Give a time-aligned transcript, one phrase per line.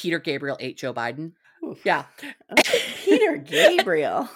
[0.00, 1.32] Peter Gabriel ate Joe Biden.
[1.84, 2.04] Yeah.
[3.04, 4.30] Peter Gabriel.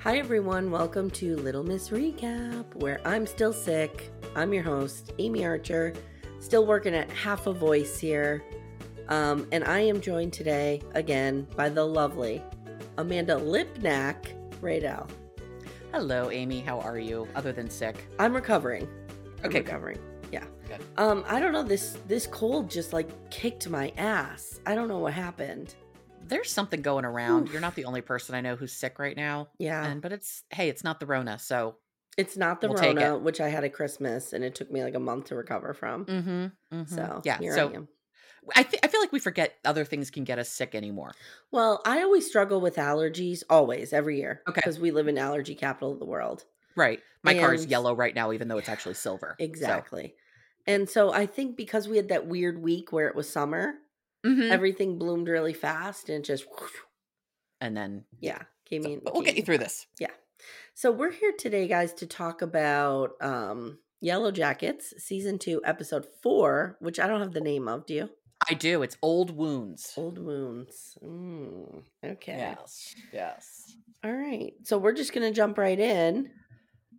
[0.00, 0.70] Hi, everyone.
[0.70, 4.10] Welcome to Little Miss Recap, where I'm still sick.
[4.36, 5.94] I'm your host, Amye Archer,
[6.40, 8.44] still working at half a voice here.
[9.08, 12.42] Um, and I am joined today again by the lovely
[12.98, 14.26] Amanda Lipnack
[14.60, 15.08] Radel.
[15.92, 16.64] Hello, Amye.
[16.64, 17.28] How are you?
[17.34, 18.06] Other than sick.
[18.18, 18.88] I'm recovering.
[19.40, 19.98] I'm Okay, recovering.
[20.30, 20.44] Yeah.
[20.68, 20.80] Good.
[20.96, 21.62] Um, I don't know.
[21.62, 24.60] This this cold just like kicked my ass.
[24.64, 25.74] I don't know what happened.
[26.24, 27.50] There's something going around.
[27.50, 29.48] You're not the only person I know who's sick right now.
[29.58, 29.84] Yeah.
[29.84, 31.76] And but it's hey, it's not the Rona, so
[32.16, 34.94] It's not the We'll Rona, which I had at Christmas, and it took me like
[34.94, 36.06] a month to recover from.
[36.06, 37.38] mm-hmm, So yeah.
[37.38, 37.86] here so
[38.56, 38.60] I.
[38.60, 41.12] I th- I feel like we forget other things can get us sick anymore.
[41.50, 44.42] Well, I always struggle with allergies, always, every year.
[44.48, 44.60] Okay.
[44.62, 46.44] Because we live in allergy capital of the world.
[46.76, 47.00] Right.
[47.22, 49.36] My car is yellow right now, even though it's actually silver.
[49.38, 50.14] So- Exactly.
[50.66, 53.74] And so I think because we had that weird week where it was summer,
[54.24, 54.50] Mhm.
[54.50, 56.44] everything bloomed really fast and just,
[57.60, 59.00] and then yeah, came so- in.
[59.04, 59.86] we'll get you through this.
[60.74, 66.98] So we're here today, guys, to talk about um, Yellowjackets, season two, episode four, which
[66.98, 67.86] I don't have the name of.
[67.86, 68.10] Do you?
[68.48, 68.82] I do.
[68.82, 69.92] It's old wounds.
[69.96, 70.96] Old Wounds.
[71.02, 72.36] Mm, okay.
[72.36, 72.94] Yes.
[73.12, 73.76] Yes.
[74.04, 74.52] All right.
[74.64, 76.30] So we're just going to jump right in.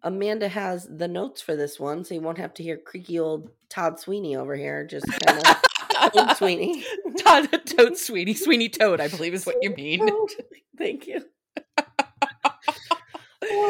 [0.04, 3.50] Amanda has the notes for this one, so you won't have to hear creaky old
[3.70, 4.86] Todd Sweeney over here.
[4.86, 6.84] Just kind of old Sweeney.
[7.20, 8.34] Todd Toad Sweeney.
[8.34, 10.08] Sweeney Toad, I believe is what you mean.
[10.78, 11.24] Thank you.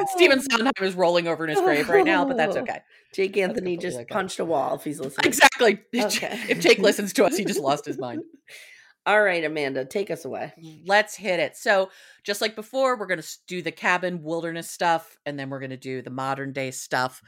[0.09, 2.79] Stephen Sondheim is rolling over in his grave right now, but that's okay.
[3.13, 4.05] Jake Anthony just okay.
[4.05, 5.27] punched a wall if he's listening.
[5.27, 5.79] Exactly.
[5.95, 6.39] Okay.
[6.49, 8.23] If Jake listens to us, he just lost his mind.
[9.05, 10.53] All right, Amanda, take us away.
[10.85, 11.57] Let's hit it.
[11.57, 11.89] So,
[12.23, 15.71] just like before, we're going to do the cabin wilderness stuff, and then we're going
[15.71, 17.21] to do the modern day stuff.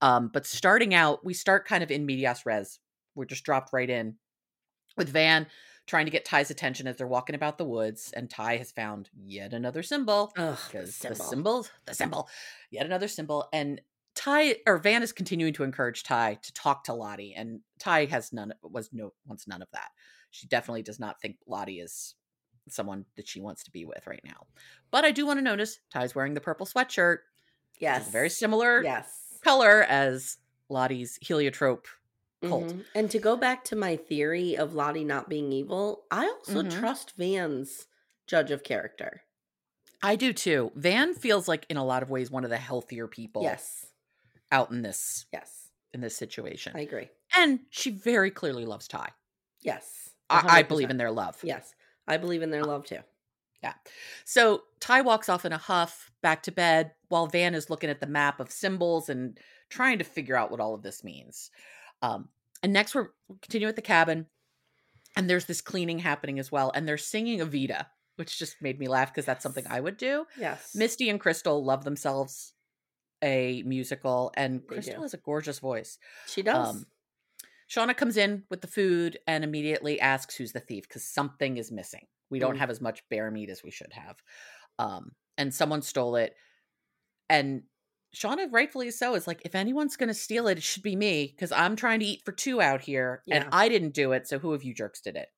[0.00, 2.78] Um, but starting out, we start kind of in medias res.
[3.16, 4.16] We're just dropped right in
[4.96, 5.48] with Van
[5.86, 9.08] trying to get Tai's attention as they're walking about the woods, and Tai has found
[9.24, 10.32] yet another symbol.
[10.36, 11.24] Ugh, the because the symbol.
[11.24, 12.28] symbol, the symbol,
[12.70, 13.48] yet another symbol.
[13.52, 13.80] And
[14.14, 18.32] Tai or Van is continuing to encourage Tai to talk to Lottie, and Tai has
[18.32, 19.88] none was no wants none of that.
[20.30, 22.14] She definitely does not think Lottie is
[22.68, 24.46] someone that she wants to be with right now.
[24.90, 27.18] But I do want to notice Tai's wearing the purple sweatshirt.
[27.78, 28.10] Yes.
[28.10, 29.38] very similar Yes.
[29.42, 30.38] color as
[30.68, 31.86] Lottie's heliotrope
[32.48, 32.64] cult.
[32.68, 32.84] Mhm.
[32.94, 36.78] And to go back to my theory of Lottie not being evil, I also Mhm.
[36.78, 37.86] trust Van's
[38.26, 39.22] judge of character.
[40.02, 40.72] I do too.
[40.74, 43.86] Van feels like in a lot of ways one of the healthier people Yes.
[44.52, 45.70] out in this Yes.
[45.92, 46.72] in this situation.
[46.76, 47.10] I agree.
[47.34, 49.10] and she very clearly loves Tai.
[49.60, 50.10] Yes.
[50.30, 51.38] I, I believe in their love.
[51.42, 51.74] Yes.
[52.06, 53.00] I believe in their love too.
[53.62, 53.74] Yeah.
[54.24, 58.00] So Tai walks off in a huff back to bed while Van is looking at
[58.00, 59.38] the map of symbols and
[59.68, 61.50] trying to figure out what all of this means.
[62.00, 62.28] Um,
[62.62, 64.26] and next we're we'll continue at the cabin,
[65.16, 67.86] and there's this cleaning happening as well, and they're singing Evita,
[68.16, 70.26] which just made me laugh because that's something I would do.
[70.38, 70.74] Yes.
[70.74, 72.52] Misty and Crystal love themselves
[73.22, 75.98] a musical, and Crystal has a gorgeous voice.
[76.26, 76.68] She does.
[76.76, 76.86] Um,
[77.68, 81.72] Shauna comes in with the food and immediately asks who's the thief because something is
[81.72, 82.06] missing.
[82.30, 82.58] We don't Mm.
[82.58, 84.16] have as much bear meat as we should have.
[84.78, 86.36] Um, and someone stole it.
[87.28, 87.64] And
[88.16, 91.26] Shauna, rightfully so, is like, if anyone's going to steal it, it should be me
[91.34, 93.36] because I'm trying to eat for two out here Yeah.
[93.36, 94.26] and I didn't do it.
[94.26, 95.28] So who of you jerks did it?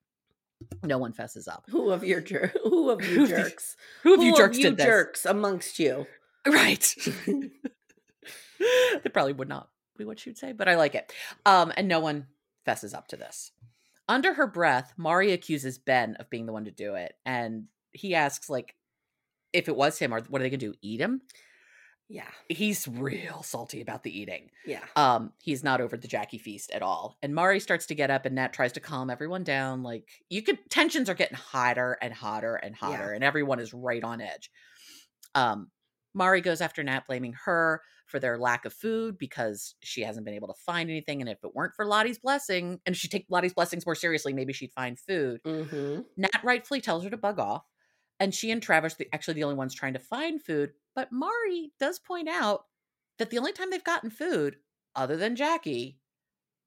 [0.83, 1.65] No one fesses up.
[1.69, 3.75] who of your jer- who of you jerks?
[4.03, 4.85] Who of you jerks you did this?
[4.85, 6.07] jerks amongst you?
[6.47, 6.95] Right.
[9.03, 11.11] that probably would not be what she'd say, but I like it.
[11.45, 12.27] Um, and no one
[12.65, 13.51] fesses up to this.
[14.07, 18.15] Under her breath, Mari accuses Ben of being the one to do it, and he
[18.15, 18.75] asks, like,
[19.53, 20.73] if it was him, or what are they gonna do?
[20.81, 21.21] Eat him?
[22.11, 24.49] Yeah, He's real salty about the eating.
[24.65, 24.83] yeah.
[24.95, 27.17] Um, he's not over the Jackie feast at all.
[27.21, 29.83] And Mari starts to get up, and Nat tries to calm everyone down.
[29.83, 34.03] Like you could, tensions are getting hotter and hotter and hotter, and everyone is right
[34.03, 34.49] on edge.
[35.35, 35.69] Um,
[36.15, 40.33] Mari goes after Nat, blaming her for their lack of food because she hasn't been
[40.33, 41.21] able to find anything.
[41.21, 44.33] And if it weren't for Lottie's blessing, and if she take Lottie's blessings more seriously,
[44.33, 45.41] maybe she'd find food.
[45.45, 46.01] Mm-hmm.
[46.17, 47.65] Nat rightfully tells her to bug off,
[48.19, 50.71] and she and Travis the actually the only ones trying to find food.
[50.95, 52.65] But Mari does point out
[53.17, 54.57] that the only time they've gotten food,
[54.95, 55.99] other than Jackie,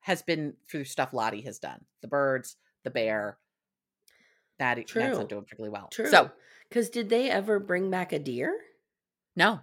[0.00, 1.84] has been through stuff Lottie has done.
[2.00, 3.38] The birds, the bear.
[4.58, 5.10] That True.
[5.16, 5.88] not doing particularly well.
[5.90, 6.06] True.
[6.06, 6.31] So
[6.69, 8.56] because did they ever bring back a deer?
[9.34, 9.60] no,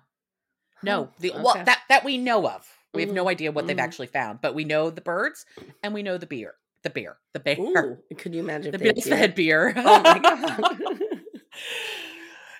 [0.83, 1.09] no.
[1.19, 2.68] The well that that we know of.
[2.94, 3.81] We have no Mhm, idea what they've mhm.
[3.83, 5.45] actually found, but we know the birds
[5.83, 6.56] and we know the beer.
[6.81, 7.18] The beer.
[7.33, 7.57] The bear.
[7.59, 9.74] Ooh, could you imagine the had fed beer.
[9.77, 11.08] Oh my god!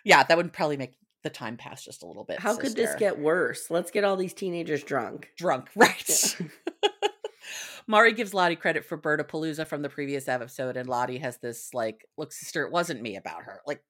[0.04, 0.94] Yeah, that would probably make
[1.24, 2.40] the time pass just a little bit.
[2.40, 3.70] How could this get worse?
[3.70, 5.32] Let's get all these teenagers drunk.
[5.38, 5.70] drunk?
[5.76, 6.38] Right.
[7.88, 11.74] Mari gives Lottie credit for Berta Palooza from the previous episode, and Lottie has this
[11.74, 13.62] like, "Look, sister, it wasn't me about her.
[13.66, 13.82] Like,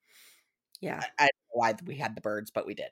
[0.80, 2.88] Yeah, I, I don't know why we had the birds, but we did."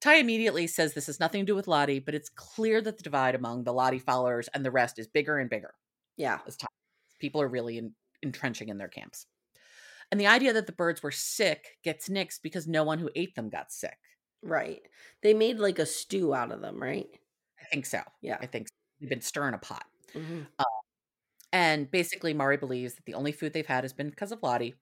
[0.00, 3.02] Tai immediately says this has nothing to do with Lottie, but it's clear that the
[3.02, 5.74] divide among the Lottie followers and the rest is bigger and bigger.
[6.16, 6.38] yeah.
[6.46, 6.68] as time.
[7.20, 7.92] People are really in,
[8.22, 9.26] entrenching in their camps.
[10.14, 13.34] And the idea that the birds were sick gets nixed because no one who ate
[13.34, 13.98] them got sick.
[14.44, 14.80] Right.
[15.24, 17.08] They made like a stew out of them, right?
[17.60, 17.98] I think so.
[18.22, 18.38] Yeah.
[18.40, 18.74] I think so.
[19.00, 19.84] they've been stirring a pot.
[20.12, 20.46] Mhm.
[21.52, 24.76] And basically, Mari believes that the only food they've had has been because of Lottie.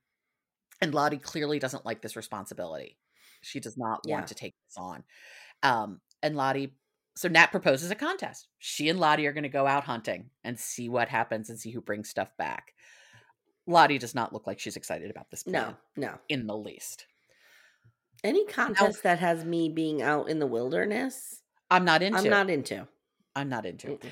[0.83, 2.99] And Lottie clearly doesn't like this responsibility.
[3.41, 4.17] She does not Yeah.
[4.17, 5.03] want to take this on.
[5.63, 6.77] Um, and Lottie,
[7.17, 8.49] so Nat proposes a contest.
[8.59, 11.71] She and Lottie are going to go out hunting and see what happens and see
[11.71, 12.75] who brings stuff back.
[13.67, 16.19] Lottie does not look like she's excited about this plan No, no.
[16.29, 17.07] in the least.
[18.25, 22.19] Any contest that has me being out in the wilderness, I'm not into.
[22.19, 22.87] I'm not into.
[23.35, 23.89] I'm not into.
[23.89, 24.11] Mm-mm.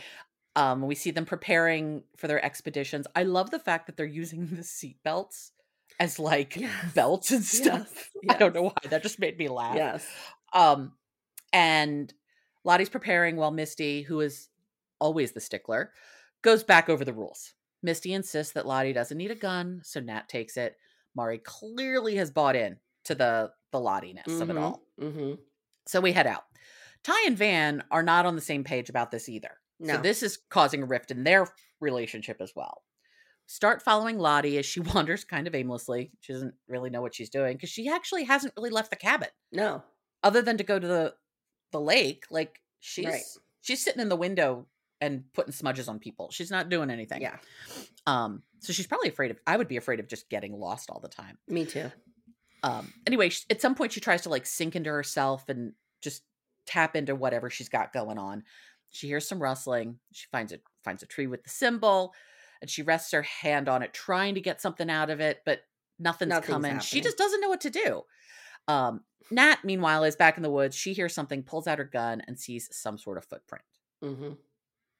[0.56, 3.06] Um, we see them preparing for their expeditions.
[3.14, 5.52] I love the fact that they're using the seat belts
[6.00, 6.92] as like Yes.
[6.94, 8.10] belts and stuff.
[8.22, 8.34] Yes.
[8.34, 8.72] I don't know why.
[8.88, 9.76] That just made me laugh.
[9.76, 10.06] Yes.
[10.52, 10.92] Um,
[11.52, 12.12] and
[12.64, 14.48] Lottie's preparing while Misty, who is
[14.98, 15.92] always the stickler,
[16.42, 17.52] goes back over the rules.
[17.82, 20.76] Misty insists that Lottie doesn't need a gun, so Nat takes it.
[21.14, 24.82] Mari clearly has bought in to the the Lottiness of it all.
[25.00, 25.34] Mm-hmm.
[25.86, 26.42] So we head out.
[27.02, 29.52] Tai and Van are not on the same page about this either.
[29.78, 29.94] No.
[29.94, 31.46] So this is causing a rift in their
[31.80, 32.82] relationship as well.
[33.46, 36.10] Start following Lottie as she wanders kind of aimlessly.
[36.20, 39.28] She doesn't really know what she's doing because she actually hasn't really left the cabin
[39.52, 39.82] No.
[40.22, 41.14] other than to go to the
[41.72, 42.24] the lake.
[42.30, 43.22] Like she's Right.
[43.62, 44.66] she's sitting in the window
[45.00, 46.30] and putting smudges on people.
[46.30, 47.22] She's not doing anything.
[47.22, 47.36] Yeah.
[48.06, 48.42] Um.
[48.60, 49.38] So she's probably afraid of.
[49.46, 51.90] I would be afraid of just getting lost all the time Me too.
[52.62, 56.22] um anyway sh- at some point she tries to like sink into herself and just
[56.66, 58.42] tap into whatever she's got going on
[58.90, 62.12] she hears some rustling she finds it finds a tree with the symbol
[62.60, 65.60] and she rests her hand on it trying to get something out of it but
[65.98, 68.02] nothing's, Nothing's coming she just doesn't know what to do
[68.68, 72.20] um nat meanwhile is back in the woods she hears something pulls out her gun
[72.28, 73.64] and sees some sort of footprint
[74.04, 74.30] Mm-hmm.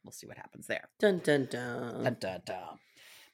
[0.04, 2.04] We'll see what happens there Dun dun dun.
[2.04, 2.78] Dun, dun, dun.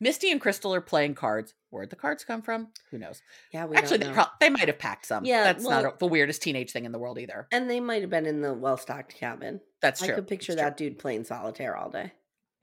[0.01, 3.77] misty and crystal are playing cards where'd the cards come from who knows Yeah, we
[3.77, 5.25] Actually, don't they, pro- they might have packed some.
[5.25, 7.47] Yeah, that's not a, the weirdest teenage thing in the world either.
[7.53, 9.61] and they might have been in the well-stocked cabin.
[9.81, 10.13] That's true.
[10.13, 12.13] I could picture that dude playing solitaire all day.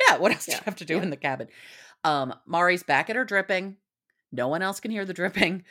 [0.07, 1.03] Yeah, what else do Yeah, you have to do yeah.
[1.03, 1.47] in the cabin?
[2.03, 3.77] Um, Mari's back at her dripping.
[4.31, 5.63] No one else can hear the dripping.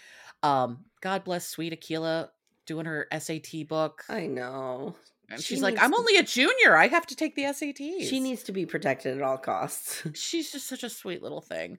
[0.45, 2.29] Um, God bless sweet Akilah
[2.67, 4.03] doing her SAT book.
[4.09, 4.97] I know.
[5.33, 6.77] And she she's like, I'm to- only a junior.
[6.77, 8.09] I have to take the SATs.
[8.09, 10.03] She needs to be protected at all costs.
[10.15, 11.79] She's just such a sweet little thing.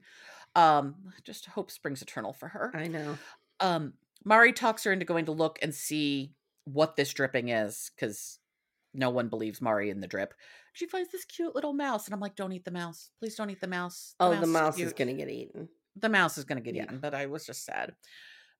[0.56, 0.94] Um,
[1.24, 2.72] just hope springs eternal for her.
[2.74, 3.18] I know.
[3.60, 3.94] um
[4.24, 6.32] Mari talks her into going to look and see
[6.64, 8.38] what this dripping is because
[8.94, 10.32] no one believes Mari in the drip.
[10.72, 13.34] She finds this cute little mouse, and I'm like, "Don't eat the mouse, please!
[13.36, 14.96] Don't eat the mouse." Oh, the mouse is cute.
[14.96, 15.68] going to get eaten.
[15.96, 16.84] The mouse is gonna get Yeah.
[16.84, 17.94] eaten, but I was just sad.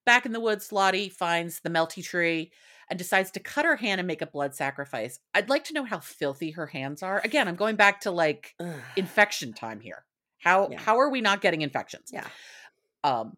[0.05, 2.51] Back in the woods, Lottie finds the melty tree,
[2.89, 5.19] and decides to cut her hand and make a blood sacrifice.
[5.33, 7.19] I'd like to know how filthy her hands are.
[7.23, 8.73] Again, I'm going back to like Ugh.
[8.95, 10.05] infection time here.
[10.39, 10.79] How Yeah.
[10.79, 12.11] how are we not getting infections?
[12.13, 12.27] yeah.
[13.03, 13.37] Um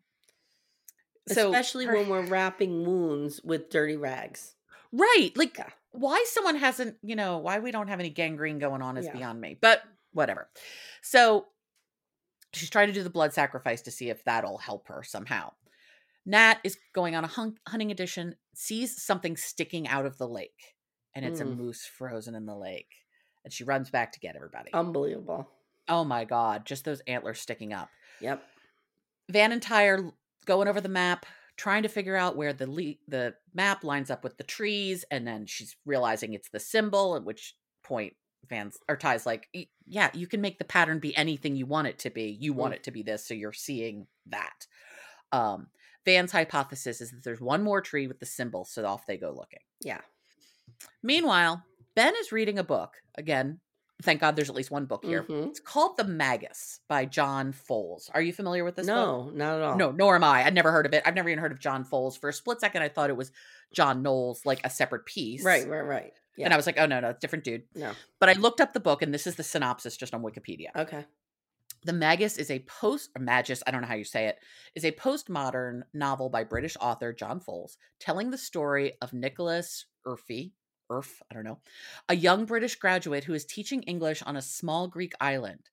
[1.27, 4.55] so Especially her- when we're wrapping wounds with dirty rags.
[4.93, 5.31] Right.
[5.35, 5.69] Like Yeah.
[5.91, 9.13] why someone hasn't, you know, why we don't have any gangrene going on is Yeah.
[9.13, 9.57] beyond me.
[9.59, 10.49] But whatever.
[11.01, 11.47] So
[12.53, 15.53] she's trying to do the blood sacrifice to see if that'll help her somehow.
[16.27, 20.75] Nat is going on a hun- hunting edition, sees something sticking out of the lake,
[21.15, 21.55] and it's a Mm.
[21.57, 23.05] moose frozen in the lake.
[23.43, 24.71] And she runs back to get everybody.
[24.73, 25.49] Unbelievable.
[25.89, 27.89] oh my god, just those antlers sticking up.
[28.19, 28.43] Yep.
[29.29, 30.11] Van and Tai are
[30.45, 34.21] going over the map, trying to figure out where the le- the map lines up
[34.21, 37.15] with the trees, and then she's realizing it's the symbol.
[37.15, 38.17] At which point,
[38.49, 39.47] Van's or Tai's like,
[39.85, 42.31] "Yeah, you can make the pattern be anything you want it to be.
[42.31, 42.77] You want Mm.
[42.77, 44.67] it to be this, so you're seeing that."
[45.31, 45.69] Um,
[46.07, 49.29] Van's hypothesis is that there's one more tree with the symbol, so off they go
[49.31, 49.59] looking.
[49.81, 49.99] Yeah.
[51.03, 51.63] Meanwhile,
[51.95, 53.59] Ben is reading a book again.
[54.03, 55.23] Thank God, there's at least one book here.
[55.23, 55.47] Mhm.
[55.49, 58.09] It's called The Magus by John Fowles.
[58.13, 58.95] Are you familiar with this book?
[58.95, 59.75] No, not at all.
[59.75, 60.45] No, nor am I.
[60.45, 61.01] I'd never heard of it.
[61.03, 62.15] I've never even heard of John Fowles.
[62.15, 63.31] For a split second, I thought it was
[63.73, 65.43] John Knowles, like a separate piece.
[65.43, 66.13] Right, right, right.
[66.37, 66.45] Yeah.
[66.45, 67.63] And I was like, oh, no, no, it's different dude.
[67.73, 67.91] no.
[68.19, 70.67] But I looked up the book, and this is the synopsis just on Wikipedia.
[70.75, 71.03] Okay.
[71.87, 74.39] The Magus is a post, or Magus, I don't know how you say it,
[74.75, 80.51] is a postmodern novel by British author John Fowles telling the story of Nicholas Urfe,
[80.91, 81.59] Urf, I don't know,
[82.09, 85.69] a young British graduate who is teaching English on a small Greek island.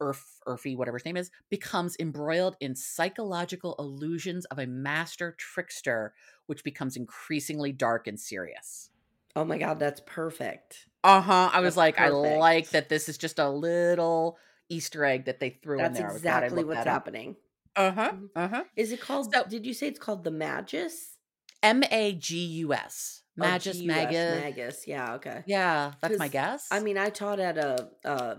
[0.00, 6.14] Urf, Urfy, whatever his name is, becomes embroiled in psychological illusions of a master trickster,
[6.46, 8.88] which becomes increasingly dark and serious.
[9.36, 10.86] Oh my god, that's perfect.
[11.04, 11.50] Uh huh.
[11.52, 14.38] I was That's like, I like that this is just a little
[14.68, 16.10] Easter egg that they threw in there.
[16.10, 17.36] I was glad I exactly what's that happening.
[17.76, 18.12] Uh huh.
[18.12, 18.28] Mhm.
[18.36, 18.64] Uh huh.
[18.76, 21.16] Is it called So- did you say it's called the Magus?
[21.62, 23.22] M A G U S.
[23.40, 24.42] Oh, Magus, G-U-S, Magus.
[24.42, 24.86] Magus.
[24.88, 25.44] Yeah, okay.
[25.46, 26.66] Yeah, that's my guess.
[26.72, 28.38] I mean, I taught at a, a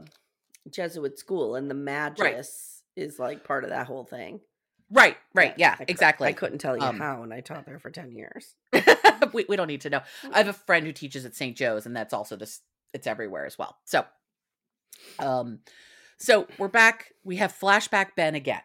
[0.70, 4.42] Jesuit school and the Magus is like part of that whole thing.
[4.92, 5.54] right, right.
[5.58, 6.28] Yeah, I cou- exactly.
[6.28, 8.56] I couldn't tell you Um, how and I taught there for 10 years.
[9.34, 10.02] we, we don't need to know.
[10.34, 11.56] I have a friend who teaches at St.
[11.56, 12.60] Joe's, and that's also this.
[12.94, 13.78] It's everywhere as well.
[13.86, 14.04] So,
[15.20, 15.60] um,
[16.20, 17.14] so we're back.
[17.24, 18.62] We have flashback Ben again.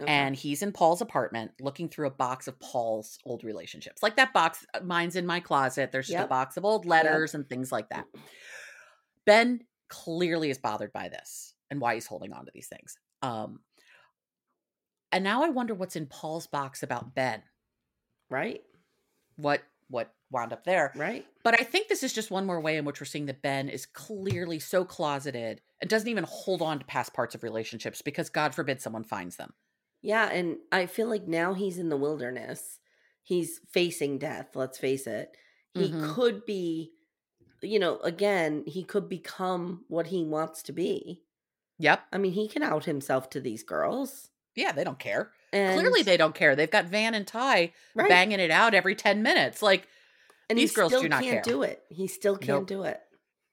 [0.00, 0.08] Okay.
[0.12, 4.00] and he's in Paul's apartment looking through a box of Paul's old relationships.
[4.00, 5.90] Like that box, uh, mine's in my closet.
[5.90, 8.04] There's just a box of old letters and things like that.
[9.26, 12.96] Ben clearly is bothered by this and why he's holding on to these things.
[13.22, 13.58] Um,
[15.10, 17.42] and now I wonder what's in Paul's box about Ben.
[18.30, 18.60] right?
[19.34, 20.92] What what wound up there?
[20.94, 21.26] Right?
[21.42, 23.68] But I think this is just one more way in which we're seeing that Ben
[23.68, 28.28] is clearly so closeted and doesn't even hold on to past parts of relationships because
[28.28, 29.52] God forbid someone finds them.
[30.02, 32.78] Yeah, and I feel like now he's in the wilderness.
[33.22, 35.36] He's facing death, let's face it.
[35.74, 36.14] He Mhm.
[36.14, 36.92] could be
[37.60, 41.24] you know, again, he could become what he wants to be.
[41.78, 42.02] Yep.
[42.12, 44.30] I mean, he can out himself to these girls.
[44.54, 45.32] Yeah, they don't care.
[45.52, 46.54] And Clearly, they don't care.
[46.56, 48.08] They've got Van and Tai right.
[48.08, 49.62] banging it out every 10 minutes.
[49.62, 49.86] Like,
[50.50, 51.54] and these girls do not can't care.
[51.54, 51.82] do it.
[51.88, 52.66] He still can't Nope.
[52.66, 53.00] do it.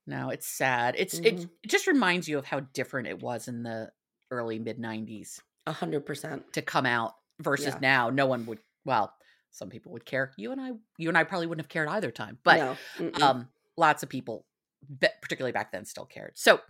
[0.07, 0.95] no, it's sad.
[0.97, 1.49] It's it, Mhm.
[1.63, 3.91] it just reminds you of how different it was in the
[4.31, 6.51] early mid 90s A hundred percent.
[6.53, 7.79] to come out versus Yeah.
[7.81, 8.09] now.
[8.11, 9.13] No one would, well,
[9.51, 10.31] some people would care.
[10.37, 13.11] You and I, you and I probably wouldn't have cared either time, but no.
[13.25, 14.45] um, lots of people,
[15.21, 16.37] particularly back then, still cared.
[16.37, 16.61] So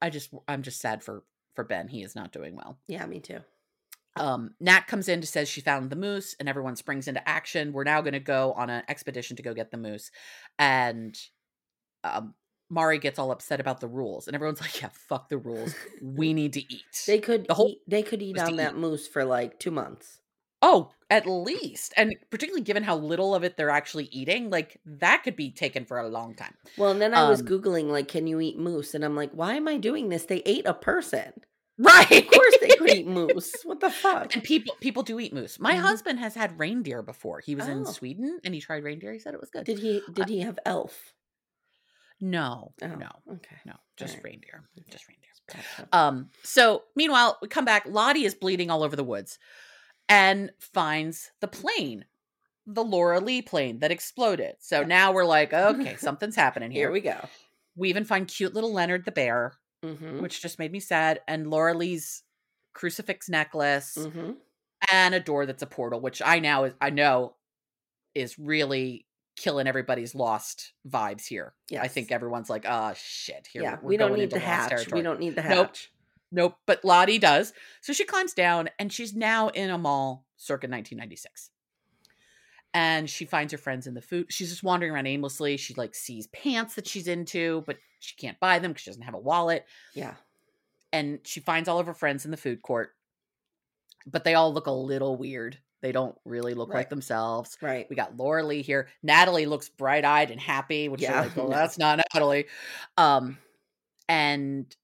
[0.00, 1.88] I just, I'm just sad for for Ben.
[1.88, 2.78] He is not doing well.
[2.86, 3.40] yeah, me too.
[4.18, 7.72] Um, Nat comes in to says she found the moose, and everyone springs into action.
[7.72, 10.10] We're now going to go on an expedition to go get the moose,
[10.58, 11.18] and
[12.04, 12.34] um,
[12.70, 15.74] Mari gets all upset about the rules, and everyone's like, "Yeah, fuck the rules.
[16.02, 18.78] We need to eat." They could The whole eat, they could eat on that eat.
[18.78, 20.20] moose for like two months.
[20.60, 25.22] oh, at least, and particularly given how little of it they're actually eating, like that
[25.22, 26.54] could be taken for a long time.
[26.76, 28.92] Well, and then I was Um, googling like, can you eat moose?
[28.94, 30.24] And I'm like, why am I doing this?
[30.26, 31.32] They ate a person.
[31.78, 32.10] Right?
[32.10, 33.52] Of course they could eat moose.
[33.64, 34.34] What the fuck?
[34.34, 35.60] And people people do eat moose.
[35.60, 35.80] My Mhm.
[35.80, 37.40] husband has had reindeer before.
[37.40, 37.90] He was in Oh.
[37.92, 39.12] Sweden and he tried reindeer.
[39.12, 39.64] He said it was good.
[39.64, 41.14] Did he did he have elf?
[42.20, 43.56] no, Oh, no, Okay.
[43.64, 44.24] no, just Alright.
[44.24, 45.28] reindeer, just reindeer.
[45.46, 45.88] Gotcha.
[45.92, 47.86] Um, so meanwhile, we come back.
[47.86, 49.38] Lottie is bleeding all over the woods
[50.08, 52.04] and finds the plane,
[52.66, 54.56] the Laura Lee plane that exploded.
[54.58, 56.88] So now we're like, okay, something's happening here.
[56.88, 57.28] Here we go.
[57.76, 59.54] We even find cute little Leonard the bear,
[59.84, 60.20] Mm-hmm.
[60.22, 62.22] which just made me sad, and Laura Lee's
[62.74, 64.32] crucifix necklace Mm-hmm.
[64.92, 67.34] and a door that's a portal, which I now is I know
[68.14, 69.06] is really
[69.36, 71.54] killing everybody's lost vibes here.
[71.80, 74.70] I think everyone's like, oh shit, here Yeah, we don't need the hatch.
[74.70, 74.98] territory.
[75.00, 75.92] We don't need the hatch.
[76.32, 76.58] Nope, Nope.
[76.66, 77.52] but Lottie does.
[77.80, 81.50] So she climbs down and she's now in a mall circa 1996.
[82.74, 84.26] And she finds her friends in the food.
[84.28, 85.56] She's just wandering around aimlessly.
[85.56, 89.02] She like sees pants that she's into, but she can't buy them because she doesn't
[89.02, 89.66] have a wallet.
[89.94, 90.14] Yeah.
[90.92, 92.90] And she finds all of her friends in the food court,
[94.06, 95.58] but they all look a little weird.
[95.80, 97.56] They don't really look like themselves.
[97.62, 97.86] Right.
[97.88, 98.88] We got Laura Lee here.
[99.02, 102.46] Natalie looks bright eyed and happy, which Yeah, is like, well, that's not Natalie.
[102.96, 103.38] Um,
[104.08, 104.74] and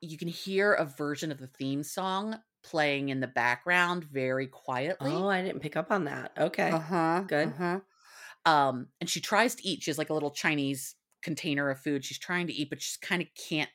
[0.00, 5.12] you can hear a version of the theme song playing in the background very quietly.
[5.12, 6.32] Oh, I didn't pick up on that.
[6.36, 6.70] Okay.
[6.70, 7.20] Uh-huh.
[7.26, 7.48] Good.
[7.48, 7.80] uh-huh.
[8.46, 9.82] Um, and she tries to eat.
[9.82, 12.04] She has like a little Chinese container of food.
[12.04, 13.70] She's trying to eat, but she just kind of can't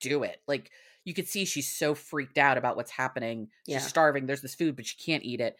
[0.00, 0.42] do it.
[0.46, 0.70] Like
[1.04, 3.48] you could see she's so freaked out about what's happening.
[3.66, 3.80] She's Yeah.
[3.80, 4.26] starving.
[4.26, 5.56] There's this food, but she can't eat it.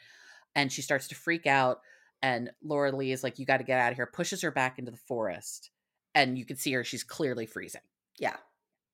[0.54, 1.80] And she starts to freak out.
[2.20, 4.78] And Laura Lee is like, You got to get out of here, pushes her back
[4.78, 5.70] into the forest.
[6.14, 7.80] And you can see her, she's clearly freezing
[8.18, 8.36] Yeah.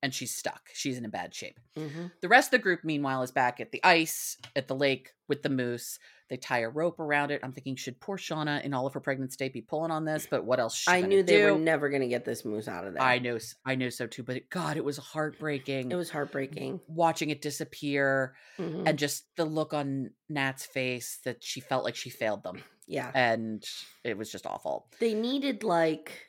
[0.03, 0.69] And she's stuck.
[0.73, 1.59] She's in a bad shape.
[1.77, 5.11] hmm The rest of the group, meanwhile, is back at the ice at the lake
[5.29, 5.99] with the moose.
[6.31, 7.41] They tie a rope around it.
[7.43, 10.27] I'm thinking, should poor Shauna, in all of her pregnant state, be pulling on this?
[10.31, 10.77] But what else?
[10.77, 11.55] she I knew they do?
[11.55, 13.03] were never going to get this moose out of there.
[13.03, 14.23] I know, I know so too.
[14.23, 15.91] But God, it was heartbreaking.
[15.91, 16.81] It was heartbreaking.
[16.87, 18.87] watching it disappear, Mhm.
[18.87, 23.11] and just the look on Nat's face that she felt like she failed them, yeah.
[23.15, 23.65] and
[24.05, 24.87] it was just awful.
[25.01, 26.27] They needed like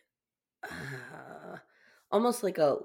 [0.64, 1.58] uh,
[2.12, 2.78] almost like a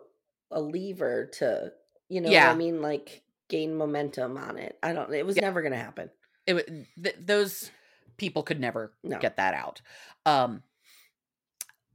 [0.54, 1.72] a lever to,
[2.08, 2.50] you know what Yeah.
[2.50, 4.78] I mean, like gain momentum on it.
[4.82, 5.42] I don't it was Yeah.
[5.42, 6.10] never going to happen.
[6.46, 6.66] It
[7.02, 7.70] th- those
[8.16, 9.18] people could never No.
[9.18, 9.82] get that out.
[10.24, 10.62] Um,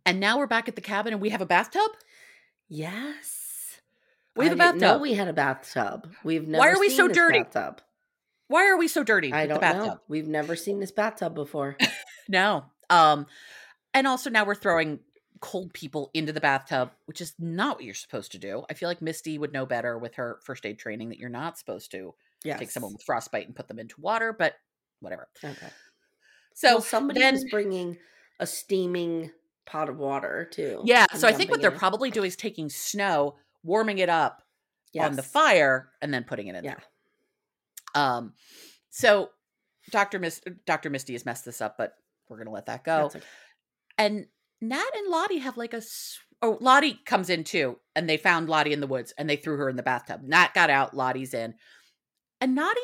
[0.05, 1.91] and now we're back at the cabin, and we have a bathtub.
[2.67, 3.81] Yes.
[4.35, 6.13] We have I a didn't know we had a bathtub.
[6.23, 7.39] We've never Why are we seen so dirty?
[7.39, 7.81] Bathtub.
[8.47, 9.85] Why are we so dirty I with don't the bathtub?
[9.85, 9.99] know.
[10.07, 11.77] We've never seen this bathtub before.
[12.31, 12.65] No.
[12.91, 13.25] Um,
[13.91, 14.99] and also now we're throwing
[15.39, 18.63] cold people into the bathtub, which is not what you're supposed to do.
[18.69, 21.57] I feel like Misty would know better with her first aid training that you're not
[21.57, 22.59] supposed to yes.
[22.59, 24.55] take someone with frostbite and put them into water, but
[24.99, 25.27] whatever.
[25.43, 25.67] Okay.
[26.53, 27.97] So well, somebody then, was bringing
[28.39, 29.31] a steaming
[29.65, 30.81] pot of water too.
[30.83, 31.05] yeah.
[31.15, 34.43] So I think what they're in probably doing is taking snow, warming it up
[34.99, 36.75] on the fire, and then putting it in Yeah.
[37.95, 38.03] there.
[38.03, 38.33] Um,
[38.89, 39.29] so
[39.91, 41.95] Doctor Mis- Doctor Misty has messed this up, but
[42.27, 43.05] we're gonna let that go.
[43.05, 43.21] Okay.
[43.97, 44.27] and
[44.61, 48.49] Nat and Lottie have like a s- oh Lottie comes in too, and they found
[48.49, 50.21] Lottie in the woods and they threw her in the bathtub.
[50.23, 51.55] Nat got out, Lottie's in,
[52.41, 52.81] and Naughty,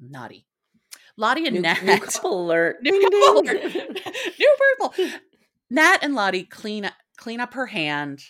[0.00, 0.46] Naughty,
[1.16, 2.76] Lottie and New, Nat, new couple alert.
[2.82, 3.64] New couple alert.
[4.38, 4.94] new purple.
[5.70, 8.22] Nat and Lottie clean clean up her hand,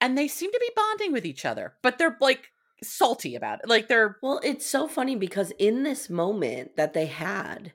[0.00, 2.48] and they seem to be bonding with each other, but they're like
[2.82, 3.68] salty about it.
[3.68, 7.74] Like they're Well, it's so funny because in this moment that they had,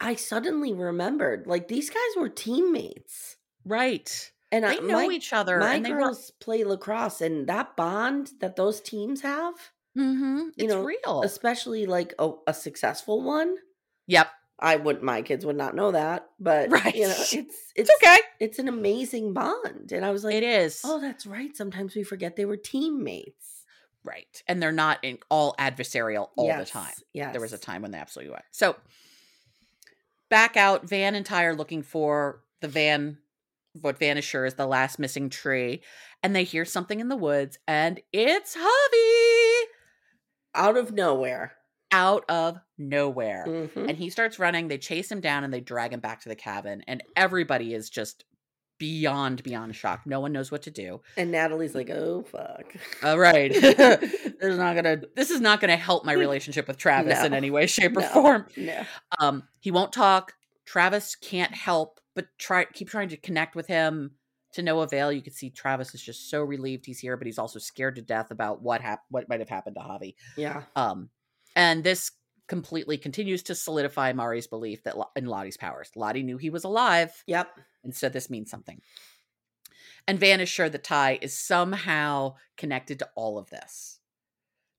[0.00, 3.36] I suddenly remembered like these guys were teammates.
[3.64, 4.32] right.
[4.50, 5.98] And They I, know my, each other, My and they were.
[5.98, 9.52] girls play lacrosse, and that bond that those teams have,
[9.96, 11.22] Mm-hmm, you it's know, real.
[11.22, 13.56] especially like a, a successful one.
[14.06, 14.28] Yep.
[14.60, 16.94] I would my kids would not know that, but Right.
[16.94, 18.16] you know, it's it's It's okay.
[18.40, 20.80] It's an amazing bond, and I was like, it is.
[20.84, 21.54] oh, that's right.
[21.56, 23.64] Sometimes we forget they were teammates
[24.04, 24.42] Right.
[24.46, 26.94] And they're not in all adversarial all the time.
[27.12, 27.32] Yeah.
[27.32, 28.42] There was a time when they absolutely were.
[28.52, 28.76] So
[30.30, 33.18] back out, Van and Tai are looking for the van,
[33.80, 35.82] what Vanisher is the last missing tree.
[36.22, 39.62] And they hear something in the woods, and it's Javi
[40.54, 41.54] out of nowhere.
[41.90, 43.46] out of nowhere.
[43.46, 43.88] Mhm.
[43.88, 44.68] And he starts running.
[44.68, 46.82] They chase him down and they drag him back to the cabin.
[46.86, 48.26] And everybody is just
[48.78, 50.06] beyond, beyond shocked.
[50.06, 51.00] No one knows what to do.
[51.16, 52.74] And Natalie's like, oh fuck.
[53.02, 53.52] All right.
[53.52, 57.50] this is not gonna this is not gonna help my relationship with Travis in any
[57.50, 58.08] way, shape, or No.
[58.08, 58.46] form.
[58.56, 58.82] no.
[59.18, 60.34] Um, he won't talk.
[60.64, 64.12] Travis can't help but try keep trying to connect with him
[64.52, 65.12] to no avail.
[65.12, 68.02] You can see Travis is just so relieved he's here, but he's also scared to
[68.02, 70.14] death about what hap- what might have happened to Javi.
[70.36, 70.62] Yeah.
[70.74, 71.10] Um,
[71.54, 72.10] and this
[72.48, 75.90] completely continues to solidify Mari's belief that in Lottie's powers.
[75.94, 77.48] Lottie knew he was alive, Yep.
[77.84, 78.80] And so this means something.
[80.06, 84.00] And Van is sure that Tai is somehow connected to all of this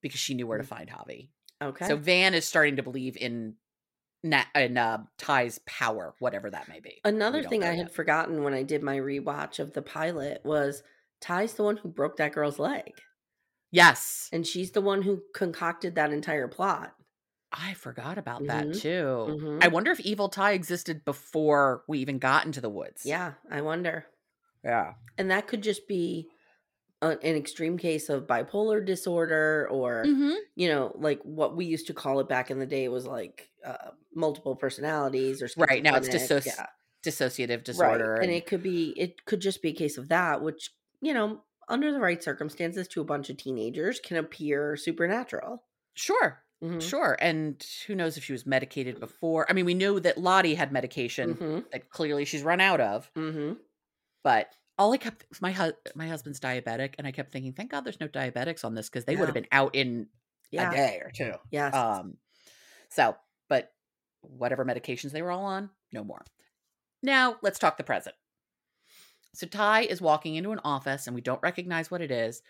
[0.01, 1.29] because she knew where to find Javi.
[1.61, 1.87] Okay.
[1.87, 3.55] So Van is starting to believe in
[4.21, 6.99] Na- in uh, Tai's power, whatever that may be.
[7.05, 10.83] Another thing I had forgotten when I did my rewatch of the pilot was
[11.21, 12.95] Tai's the one who broke that girl's leg.
[13.71, 16.95] Yes, And she's the one who concocted that entire plot.
[17.51, 19.39] I forgot about that Mhm, too.
[19.41, 19.63] mhm.
[19.63, 23.05] I wonder if Evil Tai existed before we even got into the woods.
[23.05, 24.05] Yeah, I wonder.
[24.63, 24.93] yeah.
[25.17, 26.27] And that could just be
[27.01, 30.33] a, an extreme case of bipolar disorder or, Mm-hmm.
[30.55, 33.49] you know, like what we used to call it back in the day was like
[33.65, 36.65] uh, multiple personalities or Right, now it's dissoci- yeah.
[37.05, 38.15] Dissociative disorder.
[38.15, 38.23] Right.
[38.23, 41.41] And it could be it could just be a case of that, which, you know,
[41.69, 45.63] under the right circumstances to a bunch of teenagers can appear supernatural.
[45.93, 46.43] Sure.
[46.63, 46.81] Mhm.
[46.81, 47.17] Sure.
[47.21, 49.49] And who knows if she was medicated before?
[49.49, 51.71] I mean, we knew that Lottie had medication Mhm.
[51.71, 53.57] that clearly she's run out of, Mhm.
[54.23, 57.81] but all I kept my hu- my husband's diabetic, and I kept thinking, thank God
[57.85, 60.09] there's no diabetics on this because they would have been out in
[60.51, 60.71] Yeah.
[60.71, 61.33] a day or two.
[61.51, 61.73] Yes.
[61.73, 62.17] Um,
[62.89, 63.15] so,
[63.47, 63.73] but
[64.21, 66.25] whatever medications they were all on, no more.
[67.01, 68.15] Now let's talk the present.
[69.33, 72.41] So Tai is walking into an office, and we don't recognize what it is,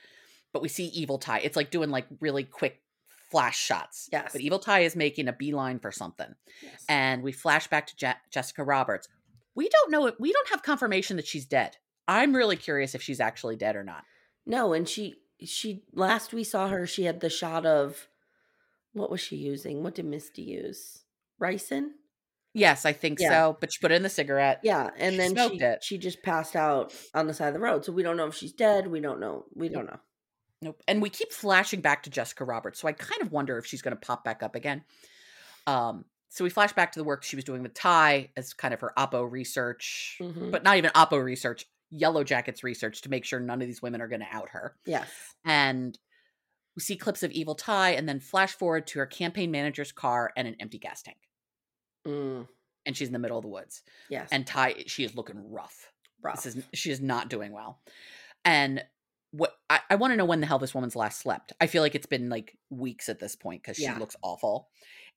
[0.52, 1.39] but we see Evil Tai.
[1.39, 2.82] It's like doing like really quick
[3.30, 4.10] flash shots.
[4.12, 4.32] Yes.
[4.34, 6.84] But Evil Tai is making a beeline for something, Yes.
[6.89, 9.08] and we flash back to Je- Jessica Roberts.
[9.56, 10.12] We don't know.
[10.20, 11.78] We don't have confirmation that she's dead.
[12.08, 14.04] I'm really curious if she's actually dead or not.
[14.46, 18.08] No, and she she last we saw her, she had the shot of
[18.94, 19.84] what was she using?
[19.84, 21.04] What did Misty use?
[21.42, 21.89] Ricin?
[22.54, 23.30] Yes, I think Yeah.
[23.30, 23.58] so.
[23.60, 24.60] But she put it in the cigarette.
[24.63, 25.84] Yeah, and She then she it.
[25.84, 27.86] she just passed out on the side of the road.
[27.86, 28.88] So we don't know if she's dead.
[28.88, 29.46] We don't know.
[29.54, 30.00] We don't know.
[30.62, 30.82] Nope.
[30.88, 32.80] And we keep flashing back to Jessica Roberts.
[32.80, 34.84] So I kind of wonder if she's going to pop back up again.
[35.67, 38.74] Um, so we flash back to the work she was doing with Tai as kind
[38.74, 40.52] of her Oppo research, Mhm.
[40.52, 44.08] but not even Oppo research, Yellowjackets research to make sure none of these women are
[44.08, 44.76] going to out her.
[44.86, 45.10] Yes.
[45.45, 45.98] And
[46.76, 50.32] we see clips of Evil Tai and then flash forward to her campaign manager's car
[50.38, 51.17] and an empty gas tank.
[52.06, 52.48] Mm,
[52.86, 53.82] And she's in the middle of the woods.
[54.10, 54.30] yes.
[54.32, 55.91] And Tai, she is looking rough.
[56.22, 56.43] rough.
[56.43, 57.82] This is she is not doing well.
[58.45, 58.84] And
[59.32, 61.54] what I, I want to know when the hell this woman's last slept.
[61.62, 63.98] I feel like it's been like weeks at this point because she Yeah.
[64.00, 64.70] looks awful.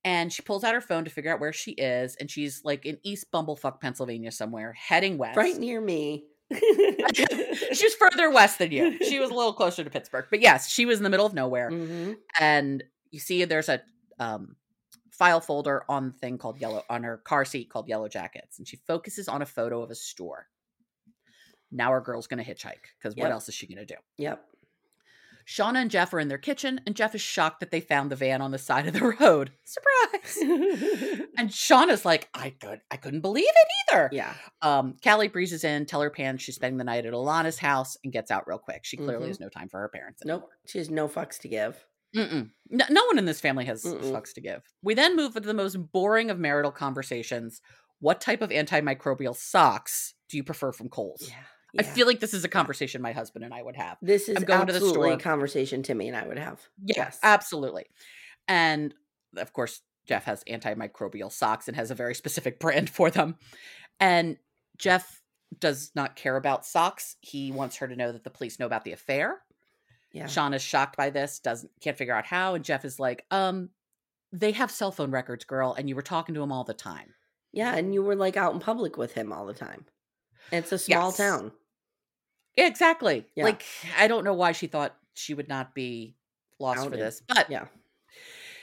[0.05, 2.85] And she pulls out her phone to figure out where she is, and she's like
[2.85, 5.37] in East Bumblefuck, Pennsylvania, somewhere, heading west.
[5.37, 6.25] right near me.
[6.53, 8.99] she was further west than you.
[8.99, 11.35] She was a little closer to Pittsburgh, but yes, she was in the middle of
[11.35, 11.71] nowhere.
[11.71, 12.17] Mhm.
[12.41, 13.81] And you see, there's a
[14.19, 14.57] um,
[15.13, 18.77] file folder on the thing called Yellow on her car seat called Yellowjackets, and she
[18.87, 20.49] focuses on a photo of a store.
[21.73, 23.99] Now our girl's going to hitchhike because what else is she going to do?
[24.19, 24.45] Yep.
[25.45, 28.17] Shauna and Jeff are in their kitchen, and Jeff is shocked that they found the
[28.17, 29.51] van on the side of the road.
[29.65, 30.37] Surprise!
[31.37, 34.09] and Shauna's like, I could, I couldn't believe it either.
[34.13, 34.35] yeah.
[34.61, 38.13] Um, Callie breezes in, tell her parents she's spending the night at Alana's house, and
[38.13, 38.85] gets out real quick.
[38.85, 39.29] She clearly Mhm.
[39.29, 40.23] has no time for her parents.
[40.25, 40.49] Nope.
[40.67, 41.85] She has no fucks to give.
[42.15, 42.51] Mm-mm.
[42.71, 44.13] No, no one in this family has Mm-mm.
[44.13, 44.63] fucks to give.
[44.83, 47.61] We then move to the most boring of marital conversations.
[47.99, 51.29] What type of antimicrobial socks do you prefer from Kohl's?
[51.29, 51.35] Yeah.
[51.79, 53.97] I feel like this is a conversation my husband and I would have.
[54.03, 55.13] this is I'm going to the absolutely store.
[55.15, 56.61] a conversation Timmy and I would have.
[56.85, 57.19] Yeah, Yes.
[57.23, 57.87] absolutely.
[58.49, 58.95] And
[59.37, 63.37] of course, Jeff has antimicrobial socks and has a very specific brand for them.
[64.01, 64.37] And
[64.77, 65.23] Jeff
[65.59, 67.17] does not care about socks.
[67.21, 69.39] He wants her to know that the police know about the affair.
[70.13, 70.27] Yeah.
[70.27, 73.71] Sean is shocked by this, doesn't can't figure out how, and Jeff is like, um,
[74.31, 77.15] they have cell phone records, girl, and you were talking to him all the time.
[77.53, 79.85] Yeah, and you were like out in public with him all the time.
[80.51, 81.17] And it's a small Yes.
[81.19, 81.53] town.
[82.57, 83.27] Yeah, exactly.
[83.35, 83.45] Yeah.
[83.45, 83.65] Like,
[83.99, 86.17] I don't know why she thought she would not be
[86.59, 87.23] lost for this.
[87.27, 87.67] But Yeah.